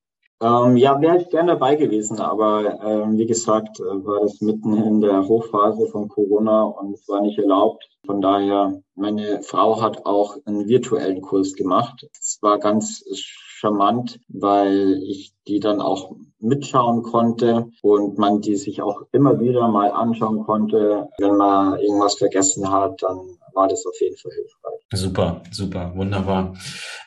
Ähm, 0.42 0.76
ja, 0.76 1.00
wäre 1.00 1.16
ich 1.16 1.30
gerne 1.30 1.52
dabei 1.52 1.76
gewesen, 1.76 2.20
aber 2.20 2.78
ähm, 2.82 3.16
wie 3.16 3.26
gesagt, 3.26 3.80
äh, 3.80 3.84
war 3.84 4.20
das 4.20 4.40
mitten 4.42 4.76
in 4.76 5.00
der 5.00 5.26
Hochphase 5.26 5.86
von 5.86 6.08
Corona 6.08 6.62
und 6.64 6.92
es 6.92 7.08
war 7.08 7.22
nicht 7.22 7.38
erlaubt. 7.38 7.88
Von 8.06 8.20
daher, 8.20 8.80
meine 8.94 9.42
Frau 9.42 9.82
hat 9.82 10.06
auch 10.06 10.36
einen 10.46 10.68
virtuellen 10.68 11.20
Kurs 11.20 11.54
gemacht. 11.54 12.06
Es 12.18 12.38
war 12.40 12.58
ganz 12.58 13.04
charmant, 13.58 14.20
weil 14.28 15.00
ich 15.02 15.32
die 15.46 15.60
dann 15.60 15.80
auch 15.80 16.16
mitschauen 16.38 17.02
konnte 17.02 17.66
und 17.82 18.18
man 18.18 18.40
die 18.40 18.56
sich 18.56 18.82
auch 18.82 19.02
immer 19.12 19.40
wieder 19.40 19.68
mal 19.68 19.90
anschauen 19.90 20.44
konnte. 20.44 21.08
Wenn 21.18 21.36
man 21.36 21.78
irgendwas 21.78 22.16
vergessen 22.16 22.70
hat, 22.70 23.02
dann 23.02 23.18
war 23.54 23.68
das 23.68 23.84
auf 23.86 24.00
jeden 24.00 24.16
Fall 24.16 24.32
hilfreich. 24.32 24.76
Super, 24.92 25.42
super, 25.50 25.92
wunderbar. 25.96 26.54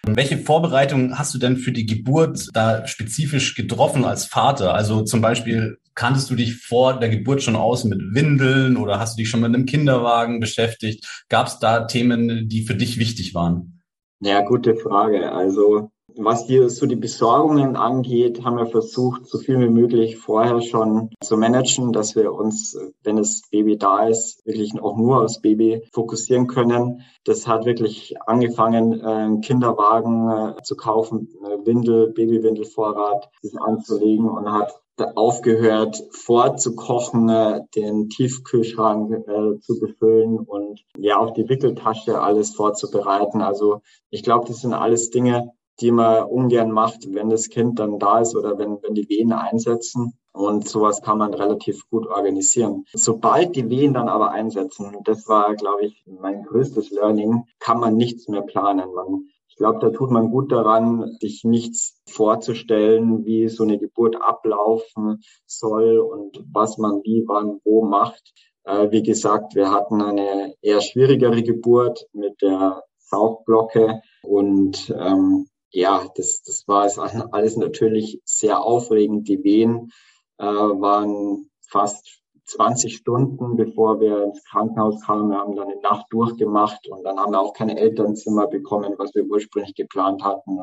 Und 0.05 0.17
welche 0.17 0.37
Vorbereitungen 0.37 1.17
hast 1.17 1.33
du 1.33 1.37
denn 1.37 1.55
für 1.55 1.71
die 1.71 1.85
Geburt 1.85 2.47
da 2.53 2.85
spezifisch 2.87 3.55
getroffen 3.55 4.03
als 4.03 4.25
Vater? 4.25 4.73
Also 4.73 5.03
zum 5.03 5.21
Beispiel, 5.21 5.77
kanntest 5.99 6.29
du 6.29 6.35
dich 6.35 6.55
vor 6.55 6.97
der 6.97 7.09
Geburt 7.09 7.43
schon 7.43 7.57
aus 7.57 7.83
mit 7.83 7.99
Windeln 8.13 8.77
oder 8.77 8.99
hast 8.99 9.17
du 9.17 9.21
dich 9.21 9.29
schon 9.29 9.41
mit 9.41 9.53
einem 9.53 9.65
Kinderwagen 9.65 10.39
beschäftigt? 10.39 11.25
Gab 11.27 11.47
es 11.47 11.59
da 11.59 11.81
Themen, 11.81 12.47
die 12.47 12.63
für 12.63 12.75
dich 12.75 12.97
wichtig 12.99 13.35
waren? 13.35 13.81
Ja, 14.21 14.39
gute 14.39 14.77
Frage. 14.77 15.33
Also 15.33 15.91
was 16.15 16.45
die, 16.45 16.69
so 16.69 16.85
die 16.85 16.95
Besorgungen 16.95 17.75
angeht, 17.75 18.43
haben 18.43 18.57
wir 18.57 18.65
versucht, 18.65 19.27
so 19.27 19.37
viel 19.37 19.59
wie 19.59 19.69
möglich 19.69 20.17
vorher 20.17 20.61
schon 20.61 21.09
zu 21.21 21.37
managen, 21.37 21.91
dass 21.91 22.15
wir 22.15 22.33
uns, 22.33 22.77
wenn 23.03 23.17
das 23.17 23.41
Baby 23.51 23.77
da 23.77 24.07
ist, 24.07 24.45
wirklich 24.45 24.73
auch 24.81 24.97
nur 24.97 25.21
aufs 25.21 25.41
Baby 25.41 25.83
fokussieren 25.91 26.47
können. 26.47 27.01
Das 27.23 27.47
hat 27.47 27.65
wirklich 27.65 28.15
angefangen, 28.25 29.01
einen 29.01 29.41
Kinderwagen 29.41 30.29
äh, 30.29 30.61
zu 30.63 30.75
kaufen, 30.75 31.29
Windel, 31.63 32.11
Babywindelvorrat, 32.13 33.29
das 33.41 33.55
anzulegen 33.55 34.29
und 34.29 34.51
hat 34.51 34.73
aufgehört 35.15 36.03
vorzukochen, 36.11 37.29
äh, 37.29 37.61
den 37.75 38.09
Tiefkühlschrank 38.09 39.11
äh, 39.11 39.59
zu 39.59 39.79
befüllen 39.79 40.39
und 40.39 40.81
ja 40.97 41.17
auch 41.17 41.31
die 41.31 41.47
Wickeltasche 41.47 42.21
alles 42.21 42.55
vorzubereiten. 42.55 43.41
Also 43.41 43.81
ich 44.09 44.23
glaube, 44.23 44.47
das 44.47 44.61
sind 44.61 44.73
alles 44.73 45.09
Dinge, 45.09 45.51
die 45.81 45.91
man 45.91 46.23
ungern 46.23 46.71
macht, 46.71 47.13
wenn 47.13 47.29
das 47.29 47.49
Kind 47.49 47.79
dann 47.79 47.99
da 47.99 48.19
ist 48.19 48.35
oder 48.35 48.57
wenn, 48.57 48.81
wenn 48.81 48.93
die 48.93 49.07
Wehen 49.09 49.31
einsetzen. 49.31 50.13
Und 50.31 50.67
sowas 50.67 51.01
kann 51.01 51.17
man 51.17 51.33
relativ 51.33 51.89
gut 51.89 52.07
organisieren. 52.07 52.85
Sobald 52.93 53.55
die 53.55 53.69
Wehen 53.69 53.93
dann 53.93 54.07
aber 54.07 54.31
einsetzen, 54.31 54.97
das 55.03 55.27
war, 55.27 55.55
glaube 55.55 55.85
ich, 55.85 56.05
mein 56.05 56.43
größtes 56.43 56.91
Learning, 56.91 57.45
kann 57.59 57.79
man 57.79 57.97
nichts 57.97 58.27
mehr 58.27 58.43
planen. 58.43 58.93
Man, 58.93 59.27
ich 59.47 59.55
glaube, 59.55 59.79
da 59.79 59.89
tut 59.89 60.11
man 60.11 60.29
gut 60.29 60.51
daran, 60.51 61.17
sich 61.19 61.43
nichts 61.43 61.99
vorzustellen, 62.07 63.25
wie 63.25 63.49
so 63.49 63.63
eine 63.63 63.79
Geburt 63.79 64.21
ablaufen 64.21 65.21
soll 65.45 65.97
und 65.97 66.43
was 66.53 66.77
man 66.77 67.01
wie, 67.03 67.25
wann, 67.27 67.59
wo 67.65 67.83
macht. 67.83 68.31
Äh, 68.63 68.91
wie 68.91 69.03
gesagt, 69.03 69.55
wir 69.55 69.71
hatten 69.71 70.01
eine 70.01 70.53
eher 70.61 70.81
schwierigere 70.81 71.41
Geburt 71.41 72.07
mit 72.13 72.41
der 72.41 72.83
Saugglocke 72.97 74.01
und 74.21 74.93
ähm, 74.97 75.47
ja, 75.71 76.07
das, 76.15 76.41
das 76.43 76.67
war 76.67 76.85
es 76.85 76.97
alles 76.97 77.57
natürlich 77.57 78.21
sehr 78.25 78.61
aufregend. 78.61 79.27
Die 79.27 79.43
Wehen 79.43 79.91
äh, 80.37 80.45
waren 80.45 81.49
fast 81.67 82.19
20 82.49 82.95
Stunden, 82.95 83.55
bevor 83.55 83.99
wir 83.99 84.23
ins 84.23 84.43
Krankenhaus 84.43 85.01
kamen. 85.01 85.29
Wir 85.29 85.37
haben 85.37 85.55
dann 85.55 85.69
eine 85.69 85.81
Nacht 85.81 86.07
durchgemacht 86.09 86.87
und 86.87 87.03
dann 87.03 87.19
haben 87.19 87.31
wir 87.31 87.39
auch 87.39 87.53
keine 87.53 87.77
Elternzimmer 87.77 88.47
bekommen, 88.47 88.95
was 88.97 89.13
wir 89.13 89.25
ursprünglich 89.25 89.75
geplant 89.75 90.23
hatten. 90.23 90.57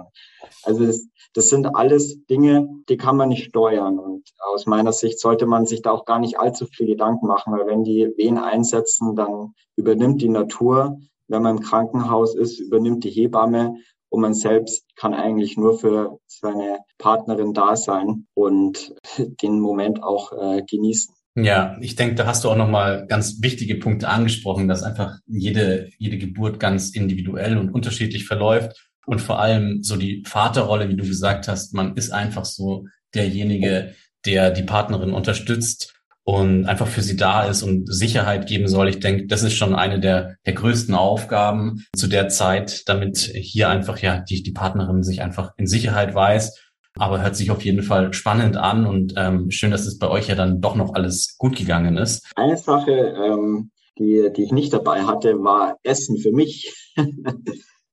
Also 0.64 0.84
das, 0.84 1.06
das 1.34 1.48
sind 1.48 1.76
alles 1.76 2.26
Dinge, 2.26 2.68
die 2.88 2.96
kann 2.96 3.16
man 3.16 3.28
nicht 3.28 3.44
steuern. 3.44 3.98
Und 3.98 4.28
aus 4.38 4.66
meiner 4.66 4.92
Sicht 4.92 5.20
sollte 5.20 5.46
man 5.46 5.66
sich 5.66 5.82
da 5.82 5.92
auch 5.92 6.04
gar 6.04 6.18
nicht 6.18 6.40
allzu 6.40 6.66
viel 6.66 6.86
Gedanken 6.86 7.26
machen, 7.28 7.52
weil 7.52 7.66
wenn 7.66 7.84
die 7.84 8.12
Wehen 8.16 8.38
einsetzen, 8.38 9.14
dann 9.14 9.54
übernimmt 9.76 10.20
die 10.22 10.28
Natur. 10.28 10.98
Wenn 11.28 11.42
man 11.42 11.58
im 11.58 11.62
Krankenhaus 11.62 12.34
ist, 12.34 12.58
übernimmt 12.60 13.04
die 13.04 13.10
Hebamme 13.10 13.76
und 14.08 14.20
man 14.20 14.34
selbst 14.34 14.84
kann 14.96 15.14
eigentlich 15.14 15.56
nur 15.56 15.78
für 15.78 16.18
seine 16.26 16.78
Partnerin 16.98 17.52
da 17.52 17.76
sein 17.76 18.26
und 18.34 18.94
den 19.42 19.60
Moment 19.60 20.02
auch 20.02 20.32
äh, 20.32 20.62
genießen. 20.62 21.14
Ja, 21.38 21.76
ich 21.80 21.96
denke, 21.96 22.14
da 22.14 22.26
hast 22.26 22.44
du 22.44 22.50
auch 22.50 22.56
nochmal 22.56 23.06
ganz 23.06 23.42
wichtige 23.42 23.74
Punkte 23.74 24.08
angesprochen, 24.08 24.68
dass 24.68 24.82
einfach 24.82 25.18
jede, 25.26 25.90
jede 25.98 26.16
Geburt 26.16 26.58
ganz 26.58 26.90
individuell 26.90 27.58
und 27.58 27.70
unterschiedlich 27.70 28.24
verläuft. 28.26 28.88
Und 29.04 29.20
vor 29.20 29.38
allem 29.38 29.82
so 29.82 29.96
die 29.96 30.24
Vaterrolle, 30.26 30.88
wie 30.88 30.96
du 30.96 31.04
gesagt 31.04 31.46
hast, 31.46 31.74
man 31.74 31.94
ist 31.94 32.10
einfach 32.10 32.46
so 32.46 32.86
derjenige, 33.14 33.94
der 34.24 34.50
die 34.50 34.62
Partnerin 34.62 35.12
unterstützt 35.12 35.95
und 36.26 36.66
einfach 36.66 36.88
für 36.88 37.02
sie 37.02 37.16
da 37.16 37.44
ist 37.44 37.62
und 37.62 37.86
Sicherheit 37.86 38.48
geben 38.48 38.66
soll. 38.66 38.88
Ich 38.88 38.98
denke, 38.98 39.28
das 39.28 39.44
ist 39.44 39.54
schon 39.54 39.76
eine 39.76 40.00
der, 40.00 40.34
der 40.44 40.54
größten 40.54 40.92
Aufgaben 40.92 41.84
zu 41.94 42.08
der 42.08 42.28
Zeit, 42.28 42.82
damit 42.88 43.16
hier 43.16 43.68
einfach 43.68 43.98
ja 43.98 44.18
die, 44.28 44.42
die 44.42 44.50
Partnerin 44.50 45.04
sich 45.04 45.22
einfach 45.22 45.52
in 45.56 45.68
Sicherheit 45.68 46.16
weiß. 46.16 46.60
Aber 46.98 47.22
hört 47.22 47.36
sich 47.36 47.52
auf 47.52 47.64
jeden 47.64 47.82
Fall 47.82 48.12
spannend 48.12 48.56
an 48.56 48.86
und 48.86 49.14
ähm, 49.16 49.52
schön, 49.52 49.70
dass 49.70 49.86
es 49.86 49.98
bei 49.98 50.08
euch 50.08 50.26
ja 50.26 50.34
dann 50.34 50.60
doch 50.60 50.74
noch 50.74 50.94
alles 50.94 51.36
gut 51.38 51.56
gegangen 51.56 51.96
ist. 51.96 52.26
Eine 52.34 52.56
Sache, 52.56 52.90
ähm, 52.90 53.70
die, 53.96 54.28
die 54.36 54.42
ich 54.42 54.52
nicht 54.52 54.72
dabei 54.72 55.02
hatte, 55.02 55.38
war 55.44 55.76
Essen 55.84 56.18
für 56.18 56.32
mich. 56.32 56.74
ähm, 56.96 57.06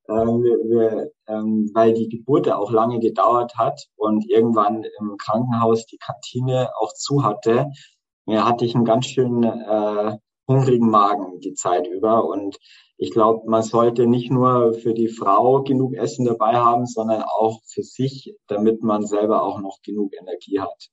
wir, 0.09 1.11
ähm, 1.27 1.69
weil 1.75 1.93
die 1.93 2.09
Geburt 2.09 2.51
auch 2.51 2.71
lange 2.71 2.99
gedauert 2.99 3.53
hat 3.57 3.79
und 3.95 4.27
irgendwann 4.27 4.83
im 4.99 5.17
Krankenhaus 5.17 5.85
die 5.85 5.97
Kantine 5.97 6.69
auch 6.79 6.93
zu 6.93 7.23
hatte, 7.23 7.67
ja, 8.25 8.46
hatte 8.46 8.65
ich 8.65 8.75
einen 8.75 8.86
ganz 8.86 9.08
schön 9.08 9.44
äh, 9.44 10.18
hungrigen 10.48 10.89
Magen 10.89 11.39
die 11.39 11.53
Zeit 11.53 11.88
über. 11.88 12.25
Und 12.25 12.58
ich 12.98 13.12
glaube, 13.12 13.50
man 13.50 13.63
sollte 13.63 14.08
nicht 14.08 14.32
nur 14.32 14.74
für 14.74 14.94
die 14.94 15.10
Frau 15.10 15.63
genug 15.63 15.94
Essen 15.94 16.25
dabei 16.25 16.56
haben, 16.56 16.86
sondern 16.86 17.24
auch 17.24 17.62
für 17.65 17.84
sich, 17.84 18.36
damit 18.48 18.82
man 18.84 19.06
selber 19.06 19.44
auch 19.44 19.60
noch 19.60 19.80
genug 19.84 20.13
Energie 20.20 20.60
hat. 20.60 20.89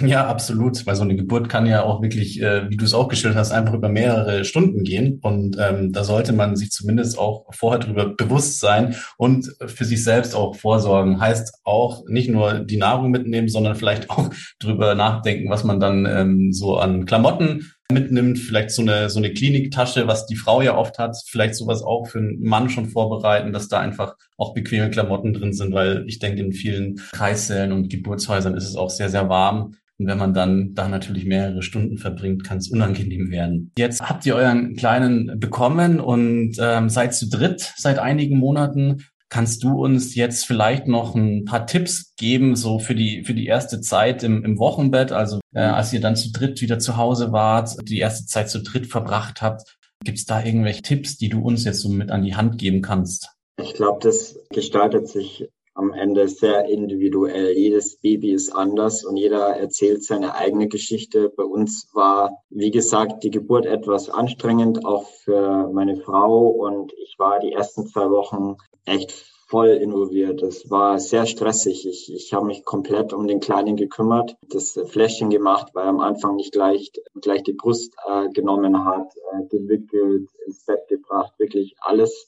Ja, 0.00 0.26
absolut, 0.26 0.84
weil 0.86 0.96
so 0.96 1.04
eine 1.04 1.14
Geburt 1.14 1.48
kann 1.48 1.66
ja 1.66 1.84
auch 1.84 2.02
wirklich, 2.02 2.42
äh, 2.42 2.68
wie 2.68 2.76
du 2.76 2.84
es 2.84 2.94
auch 2.94 3.06
geschildert 3.06 3.38
hast, 3.38 3.52
einfach 3.52 3.74
über 3.74 3.88
mehrere 3.88 4.44
Stunden 4.44 4.82
gehen. 4.82 5.20
Und 5.22 5.56
ähm, 5.60 5.92
da 5.92 6.02
sollte 6.02 6.32
man 6.32 6.56
sich 6.56 6.72
zumindest 6.72 7.16
auch 7.16 7.46
vorher 7.54 7.78
darüber 7.78 8.08
bewusst 8.08 8.58
sein 8.58 8.96
und 9.18 9.54
für 9.66 9.84
sich 9.84 10.02
selbst 10.02 10.34
auch 10.34 10.56
vorsorgen. 10.56 11.20
Heißt 11.20 11.60
auch 11.62 12.02
nicht 12.08 12.28
nur 12.28 12.60
die 12.60 12.76
Nahrung 12.76 13.12
mitnehmen, 13.12 13.48
sondern 13.48 13.76
vielleicht 13.76 14.10
auch 14.10 14.30
drüber 14.58 14.96
nachdenken, 14.96 15.48
was 15.48 15.62
man 15.62 15.78
dann 15.78 16.06
ähm, 16.06 16.52
so 16.52 16.76
an 16.76 17.06
Klamotten 17.06 17.70
mitnimmt, 17.92 18.38
vielleicht 18.38 18.70
so 18.70 18.82
eine, 18.82 19.10
so 19.10 19.18
eine 19.18 19.32
Kliniktasche, 19.32 20.08
was 20.08 20.26
die 20.26 20.36
Frau 20.36 20.62
ja 20.62 20.76
oft 20.76 20.98
hat, 20.98 21.16
vielleicht 21.26 21.54
sowas 21.54 21.82
auch 21.82 22.08
für 22.08 22.18
einen 22.18 22.42
Mann 22.42 22.68
schon 22.68 22.86
vorbereiten, 22.86 23.52
dass 23.52 23.68
da 23.68 23.78
einfach 23.78 24.16
auch 24.36 24.54
bequeme 24.54 24.90
Klamotten 24.90 25.34
drin 25.34 25.52
sind, 25.52 25.72
weil 25.72 26.04
ich 26.08 26.18
denke, 26.18 26.42
in 26.42 26.52
vielen 26.52 26.96
Kreissälen 27.12 27.72
und 27.72 27.90
Geburtshäusern 27.90 28.56
ist 28.56 28.68
es 28.68 28.76
auch 28.76 28.90
sehr, 28.90 29.10
sehr 29.10 29.28
warm. 29.28 29.76
Und 29.98 30.06
wenn 30.08 30.18
man 30.18 30.34
dann 30.34 30.74
da 30.74 30.88
natürlich 30.88 31.24
mehrere 31.24 31.62
Stunden 31.62 31.98
verbringt, 31.98 32.44
kann 32.44 32.58
es 32.58 32.68
unangenehm 32.68 33.30
werden. 33.30 33.72
Jetzt 33.78 34.02
habt 34.02 34.26
ihr 34.26 34.34
euren 34.34 34.74
Kleinen 34.74 35.38
bekommen 35.38 36.00
und 36.00 36.56
ähm, 36.58 36.88
seid 36.88 37.14
zu 37.14 37.28
dritt 37.28 37.72
seit 37.76 37.98
einigen 37.98 38.38
Monaten. 38.38 39.04
Kannst 39.28 39.62
du 39.62 39.84
uns 39.84 40.14
jetzt 40.14 40.46
vielleicht 40.46 40.86
noch 40.86 41.14
ein 41.14 41.44
paar 41.44 41.66
Tipps 41.66 42.14
geben, 42.16 42.56
so 42.56 42.78
für 42.78 42.94
die, 42.94 43.24
für 43.24 43.34
die 43.34 43.46
erste 43.46 43.80
Zeit 43.80 44.22
im, 44.22 44.44
im 44.44 44.58
Wochenbett, 44.58 45.12
also 45.12 45.40
äh, 45.54 45.60
als 45.60 45.92
ihr 45.92 46.00
dann 46.00 46.16
zu 46.16 46.30
dritt 46.30 46.60
wieder 46.60 46.78
zu 46.78 46.96
Hause 46.96 47.32
wart, 47.32 47.76
die 47.88 47.98
erste 47.98 48.26
Zeit 48.26 48.50
zu 48.50 48.62
dritt 48.62 48.86
verbracht 48.86 49.42
habt? 49.42 49.76
Gibt 50.04 50.18
es 50.18 50.24
da 50.24 50.44
irgendwelche 50.44 50.82
Tipps, 50.82 51.16
die 51.16 51.28
du 51.28 51.40
uns 51.40 51.64
jetzt 51.64 51.80
so 51.80 51.88
mit 51.88 52.10
an 52.10 52.22
die 52.22 52.36
Hand 52.36 52.58
geben 52.58 52.82
kannst? 52.82 53.30
Ich 53.60 53.74
glaube, 53.74 54.00
das 54.02 54.38
gestaltet 54.50 55.08
sich 55.08 55.48
am 55.74 55.92
Ende 55.92 56.28
sehr 56.28 56.66
individuell. 56.66 57.52
Jedes 57.52 57.96
Baby 57.96 58.32
ist 58.32 58.50
anders 58.50 59.04
und 59.04 59.16
jeder 59.16 59.56
erzählt 59.56 60.04
seine 60.04 60.34
eigene 60.34 60.68
Geschichte. 60.68 61.30
Bei 61.36 61.44
uns 61.44 61.88
war, 61.92 62.42
wie 62.48 62.70
gesagt, 62.70 63.24
die 63.24 63.30
Geburt 63.30 63.66
etwas 63.66 64.08
anstrengend, 64.08 64.84
auch 64.84 65.06
für 65.06 65.68
meine 65.72 65.96
Frau. 65.96 66.46
Und 66.46 66.92
ich 66.94 67.16
war 67.18 67.40
die 67.40 67.52
ersten 67.52 67.86
zwei 67.86 68.08
Wochen 68.10 68.56
echt 68.84 69.12
voll 69.48 69.68
involviert. 69.68 70.42
Es 70.42 70.70
war 70.70 70.98
sehr 70.98 71.26
stressig. 71.26 71.86
Ich, 71.86 72.12
ich 72.12 72.32
habe 72.32 72.46
mich 72.46 72.64
komplett 72.64 73.12
um 73.12 73.26
den 73.26 73.40
Kleinen 73.40 73.76
gekümmert, 73.76 74.36
das 74.48 74.78
Fläschchen 74.86 75.30
gemacht, 75.30 75.68
weil 75.74 75.84
er 75.84 75.90
am 75.90 76.00
Anfang 76.00 76.36
nicht 76.36 76.52
gleich, 76.52 76.92
gleich 77.20 77.42
die 77.42 77.52
Brust 77.52 77.94
äh, 78.06 78.28
genommen 78.30 78.84
hat, 78.84 79.12
äh, 79.32 79.46
gewickelt, 79.48 80.28
ins 80.46 80.64
Bett 80.64 80.88
gebracht, 80.88 81.32
wirklich 81.38 81.74
alles 81.80 82.26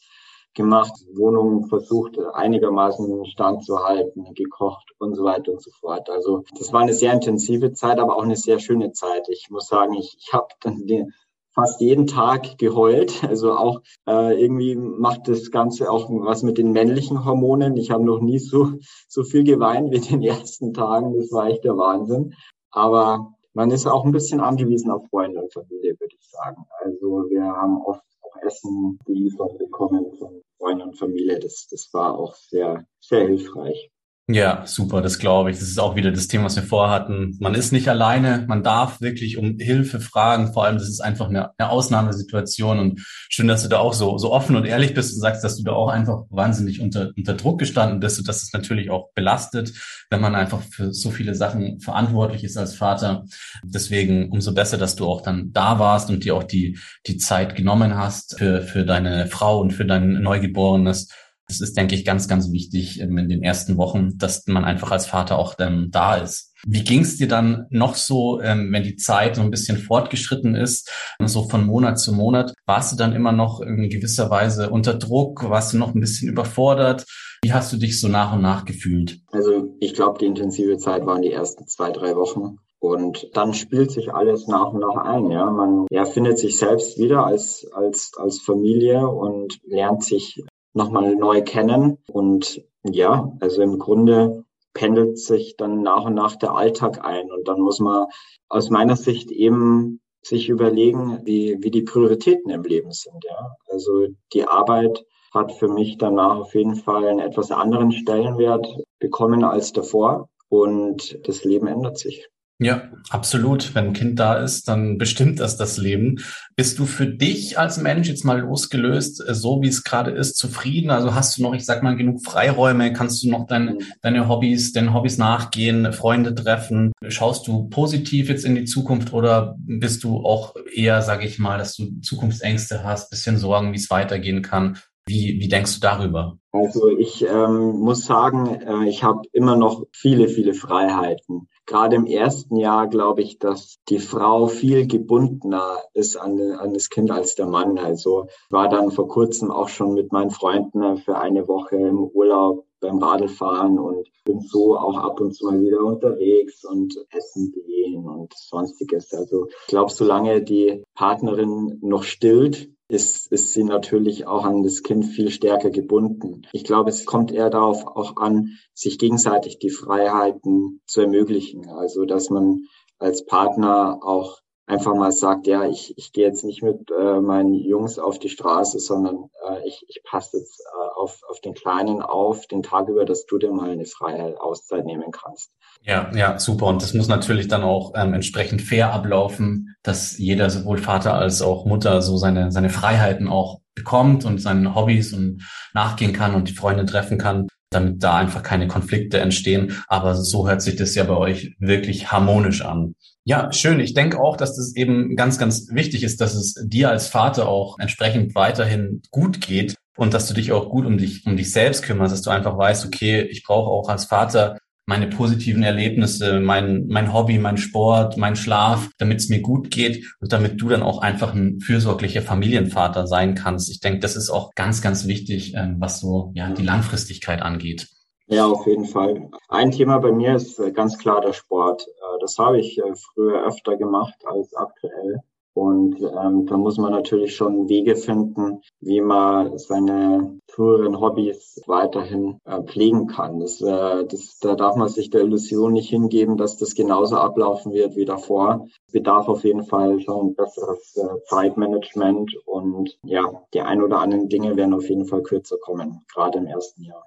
gemacht, 0.56 0.92
Wohnungen 1.14 1.68
versucht 1.68 2.18
einigermaßen 2.18 3.08
in 3.08 3.26
Stand 3.26 3.64
zu 3.64 3.78
halten, 3.78 4.34
gekocht 4.34 4.90
und 4.98 5.14
so 5.14 5.22
weiter 5.22 5.52
und 5.52 5.62
so 5.62 5.70
fort. 5.70 6.10
Also 6.10 6.42
das 6.58 6.72
war 6.72 6.80
eine 6.80 6.94
sehr 6.94 7.12
intensive 7.12 7.72
Zeit, 7.72 8.00
aber 8.00 8.16
auch 8.16 8.24
eine 8.24 8.36
sehr 8.36 8.58
schöne 8.58 8.92
Zeit. 8.92 9.28
Ich 9.28 9.48
muss 9.50 9.68
sagen, 9.68 9.94
ich, 9.94 10.16
ich 10.18 10.32
habe 10.32 10.48
dann 10.60 10.86
den, 10.86 11.12
fast 11.56 11.80
jeden 11.80 12.06
Tag 12.06 12.58
geheult. 12.58 13.24
Also 13.24 13.52
auch 13.52 13.80
äh, 14.06 14.40
irgendwie 14.40 14.76
macht 14.76 15.26
das 15.26 15.50
Ganze 15.50 15.90
auch 15.90 16.08
was 16.10 16.42
mit 16.42 16.58
den 16.58 16.72
männlichen 16.72 17.24
Hormonen. 17.24 17.76
Ich 17.76 17.90
habe 17.90 18.04
noch 18.04 18.20
nie 18.20 18.38
so, 18.38 18.72
so 19.08 19.24
viel 19.24 19.42
geweint 19.42 19.90
wie 19.90 19.96
in 19.96 20.02
den 20.02 20.22
ersten 20.22 20.74
Tagen. 20.74 21.14
Das 21.16 21.32
war 21.32 21.48
echt 21.48 21.64
der 21.64 21.76
Wahnsinn. 21.76 22.34
Aber 22.70 23.32
man 23.54 23.70
ist 23.70 23.86
auch 23.86 24.04
ein 24.04 24.12
bisschen 24.12 24.40
angewiesen 24.40 24.90
auf 24.90 25.06
Freunde 25.08 25.40
und 25.40 25.52
Familie, 25.52 25.96
würde 25.98 26.14
ich 26.14 26.28
sagen. 26.28 26.66
Also 26.84 27.24
wir 27.30 27.44
haben 27.44 27.80
oft 27.86 28.02
auch 28.22 28.36
Essen 28.42 28.98
geliefert 29.06 29.56
bekommen 29.58 30.12
von 30.18 30.42
Freunden 30.58 30.82
und 30.82 30.98
Familie. 30.98 31.38
Das, 31.38 31.66
das 31.70 31.92
war 31.92 32.18
auch 32.18 32.34
sehr, 32.34 32.86
sehr 33.00 33.26
hilfreich. 33.26 33.90
Ja, 34.28 34.64
super, 34.66 35.02
das 35.02 35.20
glaube 35.20 35.52
ich. 35.52 35.58
Das 35.60 35.68
ist 35.68 35.78
auch 35.78 35.94
wieder 35.94 36.10
das 36.10 36.26
Thema, 36.26 36.46
was 36.46 36.56
wir 36.56 36.64
vorhatten. 36.64 37.36
Man 37.38 37.54
ist 37.54 37.70
nicht 37.70 37.88
alleine, 37.88 38.44
man 38.48 38.64
darf 38.64 39.00
wirklich 39.00 39.38
um 39.38 39.56
Hilfe 39.60 40.00
fragen. 40.00 40.52
Vor 40.52 40.64
allem, 40.64 40.78
das 40.78 40.88
ist 40.88 40.98
einfach 40.98 41.28
eine, 41.28 41.56
eine, 41.56 41.70
Ausnahmesituation 41.70 42.80
und 42.80 43.06
schön, 43.28 43.46
dass 43.46 43.62
du 43.62 43.68
da 43.68 43.78
auch 43.78 43.92
so, 43.92 44.18
so 44.18 44.32
offen 44.32 44.56
und 44.56 44.64
ehrlich 44.64 44.94
bist 44.94 45.14
und 45.14 45.20
sagst, 45.20 45.44
dass 45.44 45.58
du 45.58 45.62
da 45.62 45.74
auch 45.74 45.90
einfach 45.90 46.24
wahnsinnig 46.30 46.80
unter, 46.80 47.12
unter 47.16 47.34
Druck 47.34 47.60
gestanden 47.60 48.00
bist 48.00 48.18
und 48.18 48.26
dass 48.26 48.42
es 48.42 48.52
natürlich 48.52 48.90
auch 48.90 49.12
belastet, 49.14 49.72
wenn 50.10 50.20
man 50.20 50.34
einfach 50.34 50.60
für 50.60 50.92
so 50.92 51.12
viele 51.12 51.36
Sachen 51.36 51.78
verantwortlich 51.78 52.42
ist 52.42 52.56
als 52.56 52.74
Vater. 52.74 53.26
Deswegen 53.62 54.32
umso 54.32 54.52
besser, 54.54 54.76
dass 54.76 54.96
du 54.96 55.06
auch 55.06 55.22
dann 55.22 55.52
da 55.52 55.78
warst 55.78 56.10
und 56.10 56.24
dir 56.24 56.34
auch 56.34 56.42
die, 56.42 56.80
die 57.06 57.16
Zeit 57.16 57.54
genommen 57.54 57.96
hast 57.96 58.40
für, 58.40 58.62
für 58.62 58.84
deine 58.84 59.28
Frau 59.28 59.60
und 59.60 59.72
für 59.72 59.84
dein 59.84 60.20
Neugeborenes 60.20 61.10
das 61.48 61.60
ist, 61.60 61.76
denke 61.76 61.94
ich, 61.94 62.04
ganz, 62.04 62.28
ganz 62.28 62.50
wichtig 62.50 63.00
ähm, 63.00 63.18
in 63.18 63.28
den 63.28 63.42
ersten 63.42 63.76
Wochen, 63.76 64.18
dass 64.18 64.46
man 64.46 64.64
einfach 64.64 64.90
als 64.90 65.06
Vater 65.06 65.38
auch 65.38 65.54
ähm, 65.58 65.88
da 65.90 66.16
ist. 66.16 66.52
Wie 66.66 66.82
ging 66.82 67.02
es 67.02 67.16
dir 67.16 67.28
dann 67.28 67.66
noch 67.70 67.94
so, 67.94 68.40
ähm, 68.40 68.72
wenn 68.72 68.82
die 68.82 68.96
Zeit 68.96 69.36
so 69.36 69.42
ein 69.42 69.50
bisschen 69.50 69.78
fortgeschritten 69.78 70.56
ist, 70.56 70.90
so 71.24 71.48
von 71.48 71.64
Monat 71.64 72.00
zu 72.00 72.12
Monat? 72.12 72.52
Warst 72.66 72.92
du 72.92 72.96
dann 72.96 73.14
immer 73.14 73.32
noch 73.32 73.60
in 73.60 73.88
gewisser 73.88 74.30
Weise 74.30 74.70
unter 74.70 74.94
Druck? 74.94 75.48
Warst 75.48 75.72
du 75.72 75.78
noch 75.78 75.94
ein 75.94 76.00
bisschen 76.00 76.28
überfordert? 76.28 77.04
Wie 77.42 77.52
hast 77.52 77.72
du 77.72 77.76
dich 77.76 78.00
so 78.00 78.08
nach 78.08 78.32
und 78.32 78.42
nach 78.42 78.64
gefühlt? 78.64 79.20
Also 79.30 79.76
ich 79.78 79.94
glaube, 79.94 80.18
die 80.18 80.26
intensive 80.26 80.78
Zeit 80.78 81.06
waren 81.06 81.22
die 81.22 81.32
ersten 81.32 81.68
zwei, 81.68 81.90
drei 81.92 82.16
Wochen. 82.16 82.56
Und 82.78 83.30
dann 83.34 83.54
spielt 83.54 83.90
sich 83.90 84.12
alles 84.12 84.46
nach 84.48 84.72
und 84.72 84.80
nach 84.80 84.96
ein. 84.96 85.30
Ja, 85.30 85.50
man 85.50 85.86
ja, 85.90 86.04
findet 86.04 86.38
sich 86.38 86.58
selbst 86.58 86.98
wieder 86.98 87.24
als 87.24 87.66
als 87.72 88.12
als 88.16 88.40
Familie 88.40 89.08
und 89.08 89.58
lernt 89.64 90.04
sich 90.04 90.44
nochmal 90.76 91.16
neu 91.16 91.42
kennen. 91.42 91.98
Und 92.12 92.62
ja, 92.84 93.32
also 93.40 93.62
im 93.62 93.78
Grunde 93.78 94.44
pendelt 94.74 95.18
sich 95.18 95.56
dann 95.56 95.82
nach 95.82 96.04
und 96.04 96.14
nach 96.14 96.36
der 96.36 96.54
Alltag 96.54 97.04
ein. 97.04 97.30
Und 97.30 97.48
dann 97.48 97.60
muss 97.60 97.80
man 97.80 98.06
aus 98.48 98.70
meiner 98.70 98.96
Sicht 98.96 99.30
eben 99.30 100.00
sich 100.22 100.48
überlegen, 100.48 101.20
wie, 101.24 101.56
wie 101.60 101.70
die 101.70 101.82
Prioritäten 101.82 102.50
im 102.50 102.62
Leben 102.62 102.92
sind. 102.92 103.24
Ja, 103.24 103.56
also 103.68 104.06
die 104.32 104.44
Arbeit 104.44 105.04
hat 105.32 105.52
für 105.52 105.68
mich 105.68 105.98
danach 105.98 106.38
auf 106.38 106.54
jeden 106.54 106.76
Fall 106.76 107.06
einen 107.06 107.20
etwas 107.20 107.50
anderen 107.50 107.92
Stellenwert 107.92 108.66
bekommen 108.98 109.44
als 109.44 109.72
davor. 109.72 110.28
Und 110.48 111.18
das 111.26 111.44
Leben 111.44 111.66
ändert 111.66 111.98
sich. 111.98 112.28
Ja, 112.58 112.84
absolut. 113.10 113.74
Wenn 113.74 113.88
ein 113.88 113.92
Kind 113.92 114.18
da 114.18 114.36
ist, 114.36 114.66
dann 114.66 114.96
bestimmt 114.96 115.40
das 115.40 115.58
das 115.58 115.76
Leben. 115.76 116.16
Bist 116.56 116.78
du 116.78 116.86
für 116.86 117.06
dich 117.06 117.58
als 117.58 117.76
Mensch 117.76 118.08
jetzt 118.08 118.24
mal 118.24 118.40
losgelöst, 118.40 119.22
äh, 119.28 119.34
so 119.34 119.60
wie 119.60 119.68
es 119.68 119.84
gerade 119.84 120.10
ist, 120.12 120.38
zufrieden? 120.38 120.90
Also 120.90 121.14
hast 121.14 121.36
du 121.36 121.42
noch, 121.42 121.54
ich 121.54 121.66
sag 121.66 121.82
mal, 121.82 121.96
genug 121.96 122.24
Freiräume? 122.24 122.94
Kannst 122.94 123.22
du 123.22 123.30
noch 123.30 123.46
dein, 123.46 123.78
deine 124.00 124.28
Hobbys, 124.28 124.72
den 124.72 124.94
Hobbys 124.94 125.18
nachgehen, 125.18 125.92
Freunde 125.92 126.34
treffen? 126.34 126.92
Schaust 127.08 127.46
du 127.46 127.68
positiv 127.68 128.30
jetzt 128.30 128.46
in 128.46 128.54
die 128.54 128.64
Zukunft 128.64 129.12
oder 129.12 129.56
bist 129.58 130.02
du 130.02 130.24
auch 130.24 130.54
eher, 130.74 131.02
sage 131.02 131.26
ich 131.26 131.38
mal, 131.38 131.58
dass 131.58 131.76
du 131.76 132.00
Zukunftsängste 132.00 132.82
hast, 132.84 133.10
bisschen 133.10 133.36
Sorgen, 133.36 133.72
wie 133.72 133.76
es 133.76 133.90
weitergehen 133.90 134.40
kann? 134.40 134.78
Wie, 135.06 135.38
wie 135.40 135.48
denkst 135.48 135.74
du 135.74 135.80
darüber? 135.80 136.38
Also 136.52 136.88
ich 136.88 137.22
ähm, 137.22 137.78
muss 137.80 138.06
sagen, 138.06 138.60
äh, 138.62 138.88
ich 138.88 139.04
habe 139.04 139.22
immer 139.32 139.56
noch 139.56 139.84
viele, 139.92 140.28
viele 140.28 140.54
Freiheiten. 140.54 141.48
Gerade 141.66 141.96
im 141.96 142.06
ersten 142.06 142.56
Jahr 142.56 142.86
glaube 142.86 143.22
ich, 143.22 143.38
dass 143.40 143.80
die 143.88 143.98
Frau 143.98 144.46
viel 144.46 144.86
gebundener 144.86 145.78
ist 145.94 146.16
an, 146.16 146.40
an 146.52 146.72
das 146.72 146.90
Kind 146.90 147.10
als 147.10 147.34
der 147.34 147.46
Mann. 147.46 147.78
Also 147.78 148.28
war 148.50 148.68
dann 148.68 148.92
vor 148.92 149.08
kurzem 149.08 149.50
auch 149.50 149.68
schon 149.68 149.94
mit 149.94 150.12
meinen 150.12 150.30
Freunden 150.30 150.96
für 150.98 151.18
eine 151.18 151.48
Woche 151.48 151.76
im 151.76 152.04
Urlaub 152.04 152.65
beim 152.80 152.98
Radlfahren 152.98 153.78
und 153.78 154.08
bin 154.24 154.40
so 154.40 154.76
auch 154.76 154.96
ab 154.98 155.20
und 155.20 155.34
zu 155.34 155.46
mal 155.46 155.60
wieder 155.60 155.80
unterwegs 155.80 156.64
und 156.64 156.94
essen 157.10 157.52
gehen 157.52 158.06
und 158.06 158.32
sonstiges. 158.34 159.12
Also 159.12 159.46
ich 159.48 159.68
glaube, 159.68 159.92
solange 159.92 160.42
die 160.42 160.82
Partnerin 160.94 161.78
noch 161.82 162.02
stillt, 162.02 162.70
ist, 162.88 163.32
ist 163.32 163.52
sie 163.52 163.64
natürlich 163.64 164.26
auch 164.26 164.44
an 164.44 164.62
das 164.62 164.82
Kind 164.82 165.06
viel 165.06 165.30
stärker 165.30 165.70
gebunden. 165.70 166.42
Ich 166.52 166.64
glaube, 166.64 166.90
es 166.90 167.04
kommt 167.04 167.32
eher 167.32 167.50
darauf 167.50 167.84
auch 167.86 168.16
an, 168.16 168.58
sich 168.74 168.98
gegenseitig 168.98 169.58
die 169.58 169.70
Freiheiten 169.70 170.80
zu 170.86 171.00
ermöglichen. 171.00 171.68
Also, 171.68 172.04
dass 172.04 172.30
man 172.30 172.66
als 172.98 173.26
Partner 173.26 173.98
auch 174.02 174.38
einfach 174.66 174.94
mal 174.94 175.12
sagt, 175.12 175.46
ja, 175.46 175.64
ich, 175.64 175.96
ich 175.96 176.12
gehe 176.12 176.26
jetzt 176.26 176.44
nicht 176.44 176.62
mit 176.62 176.90
äh, 176.90 177.20
meinen 177.20 177.54
Jungs 177.54 177.98
auf 177.98 178.18
die 178.18 178.28
Straße, 178.28 178.80
sondern 178.80 179.30
äh, 179.48 179.66
ich, 179.66 179.84
ich 179.88 180.02
passe 180.02 180.38
jetzt 180.38 180.60
äh, 180.60 181.00
auf, 181.00 181.20
auf 181.30 181.40
den 181.40 181.54
Kleinen 181.54 182.02
auf, 182.02 182.46
den 182.46 182.62
Tag 182.62 182.88
über, 182.88 183.04
dass 183.04 183.26
du 183.26 183.38
dir 183.38 183.52
mal 183.52 183.70
eine 183.70 183.84
freie 183.84 184.40
Auszeit 184.40 184.84
nehmen 184.84 185.12
kannst. 185.12 185.52
Ja, 185.82 186.10
ja, 186.14 186.38
super. 186.38 186.66
Und 186.66 186.82
das 186.82 186.94
muss 186.94 187.06
natürlich 187.06 187.46
dann 187.46 187.62
auch 187.62 187.92
ähm, 187.94 188.12
entsprechend 188.12 188.60
fair 188.60 188.92
ablaufen, 188.92 189.76
dass 189.82 190.18
jeder, 190.18 190.50
sowohl 190.50 190.78
Vater 190.78 191.14
als 191.14 191.42
auch 191.42 191.64
Mutter, 191.64 192.02
so 192.02 192.16
seine, 192.16 192.50
seine 192.50 192.70
Freiheiten 192.70 193.28
auch 193.28 193.60
bekommt 193.74 194.24
und 194.24 194.38
seinen 194.38 194.74
Hobbys 194.74 195.12
und 195.12 195.46
nachgehen 195.74 196.12
kann 196.12 196.34
und 196.34 196.48
die 196.48 196.54
Freunde 196.54 196.86
treffen 196.86 197.18
kann 197.18 197.46
damit 197.70 198.02
da 198.02 198.16
einfach 198.16 198.44
keine 198.44 198.68
Konflikte 198.68 199.18
entstehen. 199.18 199.82
Aber 199.88 200.14
so 200.14 200.48
hört 200.48 200.62
sich 200.62 200.76
das 200.76 200.94
ja 200.94 201.02
bei 201.02 201.16
euch 201.16 201.56
wirklich 201.58 202.12
harmonisch 202.12 202.62
an. 202.62 202.94
Ja, 203.28 203.52
schön. 203.52 203.80
Ich 203.80 203.92
denke 203.92 204.20
auch, 204.20 204.36
dass 204.36 204.54
das 204.54 204.76
eben 204.76 205.16
ganz, 205.16 205.36
ganz 205.36 205.66
wichtig 205.72 206.04
ist, 206.04 206.20
dass 206.20 206.36
es 206.36 206.54
dir 206.64 206.90
als 206.90 207.08
Vater 207.08 207.48
auch 207.48 207.80
entsprechend 207.80 208.36
weiterhin 208.36 209.02
gut 209.10 209.40
geht 209.40 209.74
und 209.96 210.14
dass 210.14 210.28
du 210.28 210.34
dich 210.34 210.52
auch 210.52 210.68
gut 210.68 210.86
um 210.86 210.96
dich, 210.96 211.26
um 211.26 211.36
dich 211.36 211.50
selbst 211.50 211.82
kümmerst, 211.82 212.12
dass 212.12 212.22
du 212.22 212.30
einfach 212.30 212.56
weißt, 212.56 212.86
okay, 212.86 213.22
ich 213.22 213.42
brauche 213.42 213.68
auch 213.68 213.88
als 213.88 214.04
Vater 214.04 214.58
meine 214.88 215.08
positiven 215.08 215.64
Erlebnisse, 215.64 216.38
mein, 216.38 216.86
mein 216.86 217.12
Hobby, 217.12 217.40
mein 217.40 217.56
Sport, 217.56 218.16
mein 218.16 218.36
Schlaf, 218.36 218.88
damit 218.98 219.18
es 219.18 219.28
mir 219.28 219.40
gut 219.40 219.72
geht 219.72 220.06
und 220.20 220.32
damit 220.32 220.60
du 220.60 220.68
dann 220.68 220.84
auch 220.84 221.02
einfach 221.02 221.34
ein 221.34 221.58
fürsorglicher 221.58 222.22
Familienvater 222.22 223.08
sein 223.08 223.34
kannst. 223.34 223.68
Ich 223.70 223.80
denke, 223.80 223.98
das 223.98 224.14
ist 224.14 224.30
auch 224.30 224.52
ganz, 224.54 224.82
ganz 224.82 225.08
wichtig, 225.08 225.54
ähm, 225.56 225.78
was 225.80 225.98
so 225.98 226.30
ja 226.36 226.52
die 226.52 226.62
Langfristigkeit 226.62 227.42
angeht. 227.42 227.88
Ja, 228.28 228.46
auf 228.46 228.66
jeden 228.66 228.86
Fall. 228.86 229.30
Ein 229.48 229.70
Thema 229.70 229.98
bei 229.98 230.10
mir 230.10 230.34
ist 230.34 230.58
äh, 230.58 230.72
ganz 230.72 230.98
klar 230.98 231.20
der 231.20 231.32
Sport. 231.32 231.86
Äh, 231.86 232.18
das 232.20 232.38
habe 232.38 232.58
ich 232.58 232.76
äh, 232.78 232.94
früher 232.96 233.46
öfter 233.46 233.76
gemacht 233.76 234.16
als 234.26 234.52
aktuell. 234.54 235.20
Und 235.54 236.00
ähm, 236.02 236.44
da 236.44 236.56
muss 236.58 236.76
man 236.76 236.92
natürlich 236.92 237.34
schon 237.34 237.68
Wege 237.68 237.96
finden, 237.96 238.60
wie 238.80 239.00
man 239.00 239.56
seine 239.56 240.38
früheren 240.50 241.00
Hobbys 241.00 241.62
weiterhin 241.66 242.40
äh, 242.44 242.62
pflegen 242.62 243.06
kann. 243.06 243.40
Das, 243.40 243.62
äh, 243.62 244.04
das, 244.04 244.38
da 244.40 244.54
darf 244.54 244.76
man 244.76 244.88
sich 244.88 245.08
der 245.08 245.22
Illusion 245.22 245.72
nicht 245.72 245.88
hingeben, 245.88 246.36
dass 246.36 246.58
das 246.58 246.74
genauso 246.74 247.16
ablaufen 247.16 247.72
wird 247.72 247.96
wie 247.96 248.04
davor. 248.04 248.66
Es 248.88 248.92
bedarf 248.92 249.28
auf 249.28 249.44
jeden 249.44 249.64
Fall 249.64 250.00
schon 250.00 250.34
besseres 250.34 250.96
äh, 250.96 251.22
Zeitmanagement 251.26 252.36
und 252.44 252.98
ja, 253.04 253.24
die 253.54 253.62
ein 253.62 253.82
oder 253.82 254.00
anderen 254.00 254.28
Dinge 254.28 254.56
werden 254.56 254.74
auf 254.74 254.88
jeden 254.90 255.06
Fall 255.06 255.22
kürzer 255.22 255.56
kommen, 255.58 256.04
gerade 256.12 256.38
im 256.38 256.46
ersten 256.46 256.82
Jahr. 256.82 257.04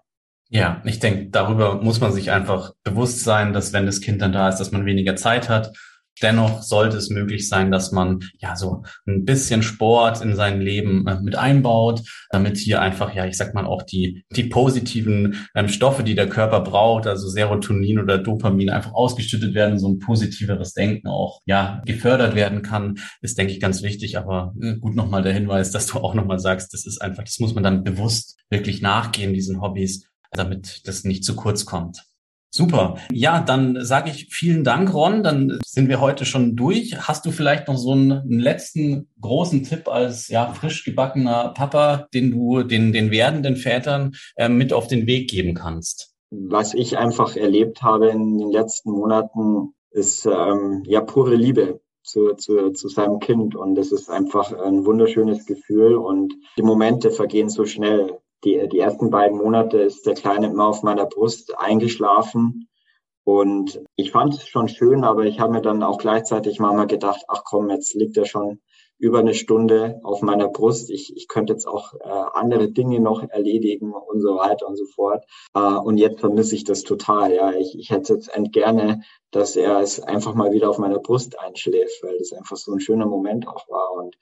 Ja, 0.49 0.81
ich 0.83 0.99
denke, 0.99 1.29
darüber 1.29 1.81
muss 1.81 2.01
man 2.01 2.11
sich 2.11 2.31
einfach 2.31 2.73
bewusst 2.83 3.23
sein, 3.23 3.53
dass 3.53 3.71
wenn 3.71 3.85
das 3.85 4.01
Kind 4.01 4.21
dann 4.21 4.33
da 4.33 4.49
ist, 4.49 4.57
dass 4.57 4.71
man 4.71 4.85
weniger 4.85 5.15
Zeit 5.15 5.47
hat 5.47 5.71
Dennoch 6.21 6.61
sollte 6.61 6.97
es 6.97 7.09
möglich 7.09 7.47
sein, 7.47 7.71
dass 7.71 7.91
man 7.91 8.19
ja 8.39 8.55
so 8.55 8.83
ein 9.07 9.25
bisschen 9.25 9.63
Sport 9.63 10.21
in 10.21 10.35
sein 10.35 10.61
Leben 10.61 11.07
äh, 11.07 11.19
mit 11.21 11.35
einbaut, 11.35 12.01
damit 12.29 12.57
hier 12.57 12.81
einfach, 12.81 13.13
ja, 13.13 13.25
ich 13.25 13.37
sag 13.37 13.53
mal 13.53 13.65
auch 13.65 13.83
die, 13.83 14.25
die 14.35 14.43
positiven 14.43 15.47
ähm, 15.55 15.69
Stoffe, 15.69 16.03
die 16.03 16.15
der 16.15 16.27
Körper 16.27 16.61
braucht, 16.61 17.07
also 17.07 17.27
Serotonin 17.27 17.99
oder 17.99 18.17
Dopamin 18.17 18.69
einfach 18.69 18.93
ausgeschüttet 18.93 19.53
werden, 19.53 19.79
so 19.79 19.87
ein 19.87 19.99
positiveres 19.99 20.73
Denken 20.73 21.07
auch, 21.07 21.41
ja, 21.45 21.81
gefördert 21.85 22.35
werden 22.35 22.61
kann, 22.61 22.99
ist, 23.21 23.37
denke 23.37 23.53
ich, 23.53 23.59
ganz 23.59 23.81
wichtig. 23.81 24.17
Aber 24.17 24.53
äh, 24.61 24.75
gut 24.75 24.95
nochmal 24.95 25.23
der 25.23 25.33
Hinweis, 25.33 25.71
dass 25.71 25.87
du 25.87 25.99
auch 25.99 26.13
nochmal 26.13 26.39
sagst, 26.39 26.73
das 26.73 26.85
ist 26.85 27.01
einfach, 27.01 27.23
das 27.23 27.39
muss 27.39 27.53
man 27.53 27.63
dann 27.63 27.83
bewusst 27.83 28.37
wirklich 28.49 28.81
nachgehen, 28.81 29.33
diesen 29.33 29.61
Hobbys 29.61 30.08
damit 30.31 30.87
das 30.87 31.03
nicht 31.03 31.23
zu 31.23 31.35
kurz 31.35 31.65
kommt. 31.65 32.03
Super. 32.51 32.95
Ja, 33.11 33.41
dann 33.41 33.77
sage 33.85 34.09
ich 34.09 34.27
vielen 34.31 34.63
Dank, 34.63 34.91
Ron. 34.91 35.21
Dann 35.21 35.59
sind 35.63 35.87
wir 35.87 36.01
heute 36.01 36.25
schon 36.25 36.55
durch. 36.55 37.07
Hast 37.07 37.25
du 37.25 37.31
vielleicht 37.31 37.67
noch 37.67 37.77
so 37.77 37.91
einen, 37.91 38.39
letzten 38.39 39.07
großen 39.21 39.63
Tipp 39.63 39.87
als 39.87 40.29
ja 40.29 40.51
frisch 40.53 40.83
gebackener 40.83 41.49
Papa, 41.49 42.07
den 42.13 42.31
du 42.31 42.63
den 42.63 42.91
den 42.91 43.11
werdenden 43.11 43.55
Vätern 43.55 44.15
äh, 44.35 44.49
mit 44.49 44.73
auf 44.73 44.87
den 44.87 45.05
Weg 45.05 45.29
geben 45.29 45.53
kannst? 45.53 46.15
Was 46.31 46.73
ich 46.73 46.97
einfach 46.97 47.35
erlebt 47.35 47.83
habe 47.83 48.09
in 48.09 48.39
den 48.39 48.51
letzten 48.51 48.91
Monaten, 48.91 49.73
ist 49.91 50.25
ähm, 50.25 50.83
ja 50.85 51.01
pure 51.01 51.35
Liebe 51.35 51.81
zu, 52.03 52.33
zu, 52.33 52.71
zu 52.71 52.87
seinem 52.87 53.19
Kind 53.19 53.55
und 53.55 53.75
das 53.75 53.91
ist 53.91 54.09
einfach 54.09 54.51
ein 54.51 54.85
wunderschönes 54.85 55.45
Gefühl 55.45 55.95
und 55.95 56.33
die 56.57 56.63
Momente 56.63 57.11
vergehen 57.11 57.49
so 57.49 57.65
schnell 57.65 58.19
die, 58.43 58.67
die 58.69 58.79
ersten 58.79 59.09
beiden 59.09 59.37
Monate 59.37 59.79
ist 59.79 60.05
der 60.05 60.13
Kleine 60.13 60.47
immer 60.47 60.67
auf 60.67 60.83
meiner 60.83 61.05
Brust 61.05 61.57
eingeschlafen. 61.57 62.67
Und 63.23 63.81
ich 63.95 64.11
fand 64.11 64.33
es 64.33 64.47
schon 64.47 64.69
schön, 64.69 65.03
aber 65.03 65.25
ich 65.25 65.39
habe 65.39 65.53
mir 65.53 65.61
dann 65.61 65.83
auch 65.83 65.99
gleichzeitig 65.99 66.59
mal 66.59 66.87
gedacht, 66.87 67.23
ach 67.27 67.43
komm, 67.45 67.69
jetzt 67.69 67.93
liegt 67.93 68.17
er 68.17 68.25
schon 68.25 68.59
über 68.97 69.19
eine 69.19 69.33
Stunde 69.33 69.99
auf 70.03 70.21
meiner 70.21 70.49
Brust. 70.49 70.89
Ich, 70.89 71.15
ich 71.15 71.27
könnte 71.27 71.53
jetzt 71.53 71.67
auch 71.67 71.93
äh, 71.93 72.09
andere 72.33 72.69
Dinge 72.69 72.99
noch 72.99 73.23
erledigen 73.23 73.93
und 73.93 74.19
so 74.19 74.35
weiter 74.35 74.67
und 74.67 74.77
so 74.77 74.85
fort. 74.85 75.23
Äh, 75.53 75.75
und 75.75 75.97
jetzt 75.97 76.19
vermisse 76.19 76.55
ich 76.55 76.65
das 76.65 76.83
total. 76.83 77.33
Ja, 77.33 77.53
ich, 77.53 77.77
ich 77.77 77.91
hätte 77.91 78.15
jetzt 78.15 78.31
gerne, 78.51 79.01
dass 79.31 79.55
er 79.55 79.79
es 79.79 80.01
einfach 80.01 80.33
mal 80.33 80.51
wieder 80.51 80.69
auf 80.69 80.79
meiner 80.79 80.99
Brust 80.99 81.39
einschläft, 81.39 82.03
weil 82.03 82.17
das 82.17 82.33
einfach 82.33 82.57
so 82.57 82.73
ein 82.73 82.81
schöner 82.81 83.05
Moment 83.05 83.47
auch 83.47 83.69
war. 83.69 83.93
Und 83.93 84.17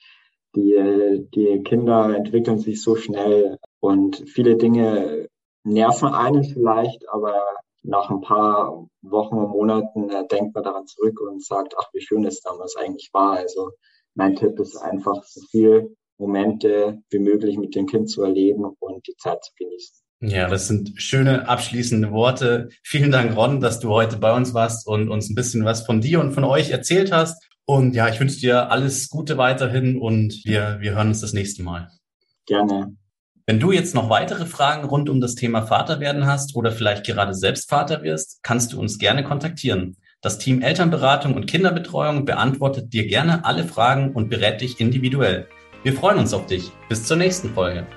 die, 0.55 1.27
die 1.33 1.63
Kinder 1.63 2.15
entwickeln 2.15 2.59
sich 2.59 2.81
so 2.81 2.95
schnell 2.95 3.57
und 3.87 4.21
viele 4.27 4.57
Dinge 4.57 5.29
nerven 5.63 6.09
einen 6.09 6.43
vielleicht, 6.43 7.07
aber 7.09 7.41
nach 7.83 8.09
ein 8.09 8.19
paar 8.19 8.85
Wochen 9.01 9.35
und 9.35 9.49
Monaten 9.51 10.09
äh, 10.09 10.27
denkt 10.27 10.53
man 10.53 10.65
daran 10.65 10.87
zurück 10.87 11.21
und 11.21 11.41
sagt, 11.41 11.73
ach, 11.79 11.87
wie 11.93 12.01
schön 12.01 12.25
es 12.25 12.41
damals 12.41 12.75
eigentlich 12.75 13.09
war. 13.13 13.37
Also 13.37 13.71
mein 14.13 14.35
Tipp 14.35 14.59
ist 14.59 14.75
einfach, 14.75 15.23
so 15.23 15.39
viel 15.51 15.95
Momente 16.17 16.99
wie 17.09 17.19
möglich 17.19 17.57
mit 17.57 17.75
dem 17.75 17.85
Kind 17.85 18.09
zu 18.09 18.23
erleben 18.23 18.65
und 18.65 19.07
die 19.07 19.15
Zeit 19.15 19.41
zu 19.41 19.53
genießen. 19.57 19.95
Ja, 20.19 20.49
das 20.49 20.67
sind 20.67 20.93
schöne 20.97 21.47
abschließende 21.47 22.11
Worte. 22.11 22.67
Vielen 22.83 23.11
Dank, 23.11 23.37
Ron, 23.37 23.61
dass 23.61 23.79
du 23.79 23.89
heute 23.89 24.17
bei 24.17 24.35
uns 24.35 24.53
warst 24.53 24.85
und 24.85 25.07
uns 25.07 25.29
ein 25.29 25.35
bisschen 25.35 25.63
was 25.63 25.85
von 25.85 26.01
dir 26.01 26.19
und 26.19 26.33
von 26.33 26.43
euch 26.43 26.71
erzählt 26.71 27.13
hast. 27.13 27.41
Und 27.65 27.95
ja, 27.95 28.09
ich 28.09 28.19
wünsche 28.19 28.41
dir 28.41 28.69
alles 28.69 29.07
Gute 29.09 29.37
weiterhin 29.37 29.97
und 30.01 30.41
wir, 30.43 30.77
wir 30.81 30.95
hören 30.95 31.09
uns 31.09 31.21
das 31.21 31.31
nächste 31.31 31.63
Mal. 31.63 31.89
Gerne. 32.47 32.97
Wenn 33.49 33.61
du 33.61 33.71
jetzt 33.71 33.95
noch 33.95 34.09
weitere 34.09 34.45
Fragen 34.45 34.85
rund 34.85 35.07
um 35.07 35.21
das 35.21 35.35
Thema 35.35 35.61
Vaterwerden 35.61 36.25
hast 36.25 36.53
oder 36.57 36.69
vielleicht 36.69 37.05
gerade 37.05 37.33
selbst 37.33 37.69
Vater 37.69 38.03
wirst, 38.03 38.43
kannst 38.43 38.73
du 38.73 38.79
uns 38.79 38.97
gerne 38.97 39.23
kontaktieren. 39.23 39.95
Das 40.19 40.37
Team 40.37 40.61
Elternberatung 40.61 41.33
und 41.33 41.45
Kinderbetreuung 41.45 42.25
beantwortet 42.25 42.91
dir 42.91 43.07
gerne 43.07 43.45
alle 43.45 43.63
Fragen 43.63 44.11
und 44.11 44.27
berät 44.27 44.59
dich 44.59 44.81
individuell. 44.81 45.47
Wir 45.83 45.93
freuen 45.93 46.17
uns 46.17 46.33
auf 46.33 46.47
dich. 46.47 46.73
Bis 46.89 47.05
zur 47.05 47.15
nächsten 47.15 47.53
Folge. 47.53 47.87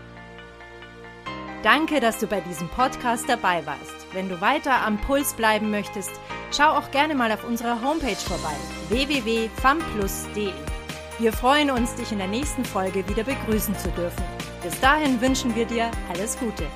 Danke, 1.64 1.98
dass 1.98 2.18
du 2.18 2.28
bei 2.28 2.40
diesem 2.42 2.68
Podcast 2.68 3.24
dabei 3.28 3.66
warst. 3.66 4.06
Wenn 4.12 4.28
du 4.28 4.40
weiter 4.40 4.86
am 4.86 5.00
Puls 5.00 5.34
bleiben 5.34 5.72
möchtest, 5.72 6.12
schau 6.56 6.78
auch 6.78 6.92
gerne 6.92 7.16
mal 7.16 7.32
auf 7.32 7.42
unserer 7.42 7.82
Homepage 7.82 8.14
vorbei 8.14 8.54
www.famplus.de. 8.88 10.52
Wir 11.18 11.32
freuen 11.32 11.72
uns, 11.72 11.96
dich 11.96 12.12
in 12.12 12.18
der 12.18 12.28
nächsten 12.28 12.64
Folge 12.64 13.06
wieder 13.08 13.24
begrüßen 13.24 13.76
zu 13.76 13.88
dürfen. 13.88 14.39
Bis 14.62 14.78
dahin 14.80 15.20
wünschen 15.20 15.54
wir 15.56 15.64
dir 15.64 15.90
alles 16.12 16.38
Gute. 16.38 16.66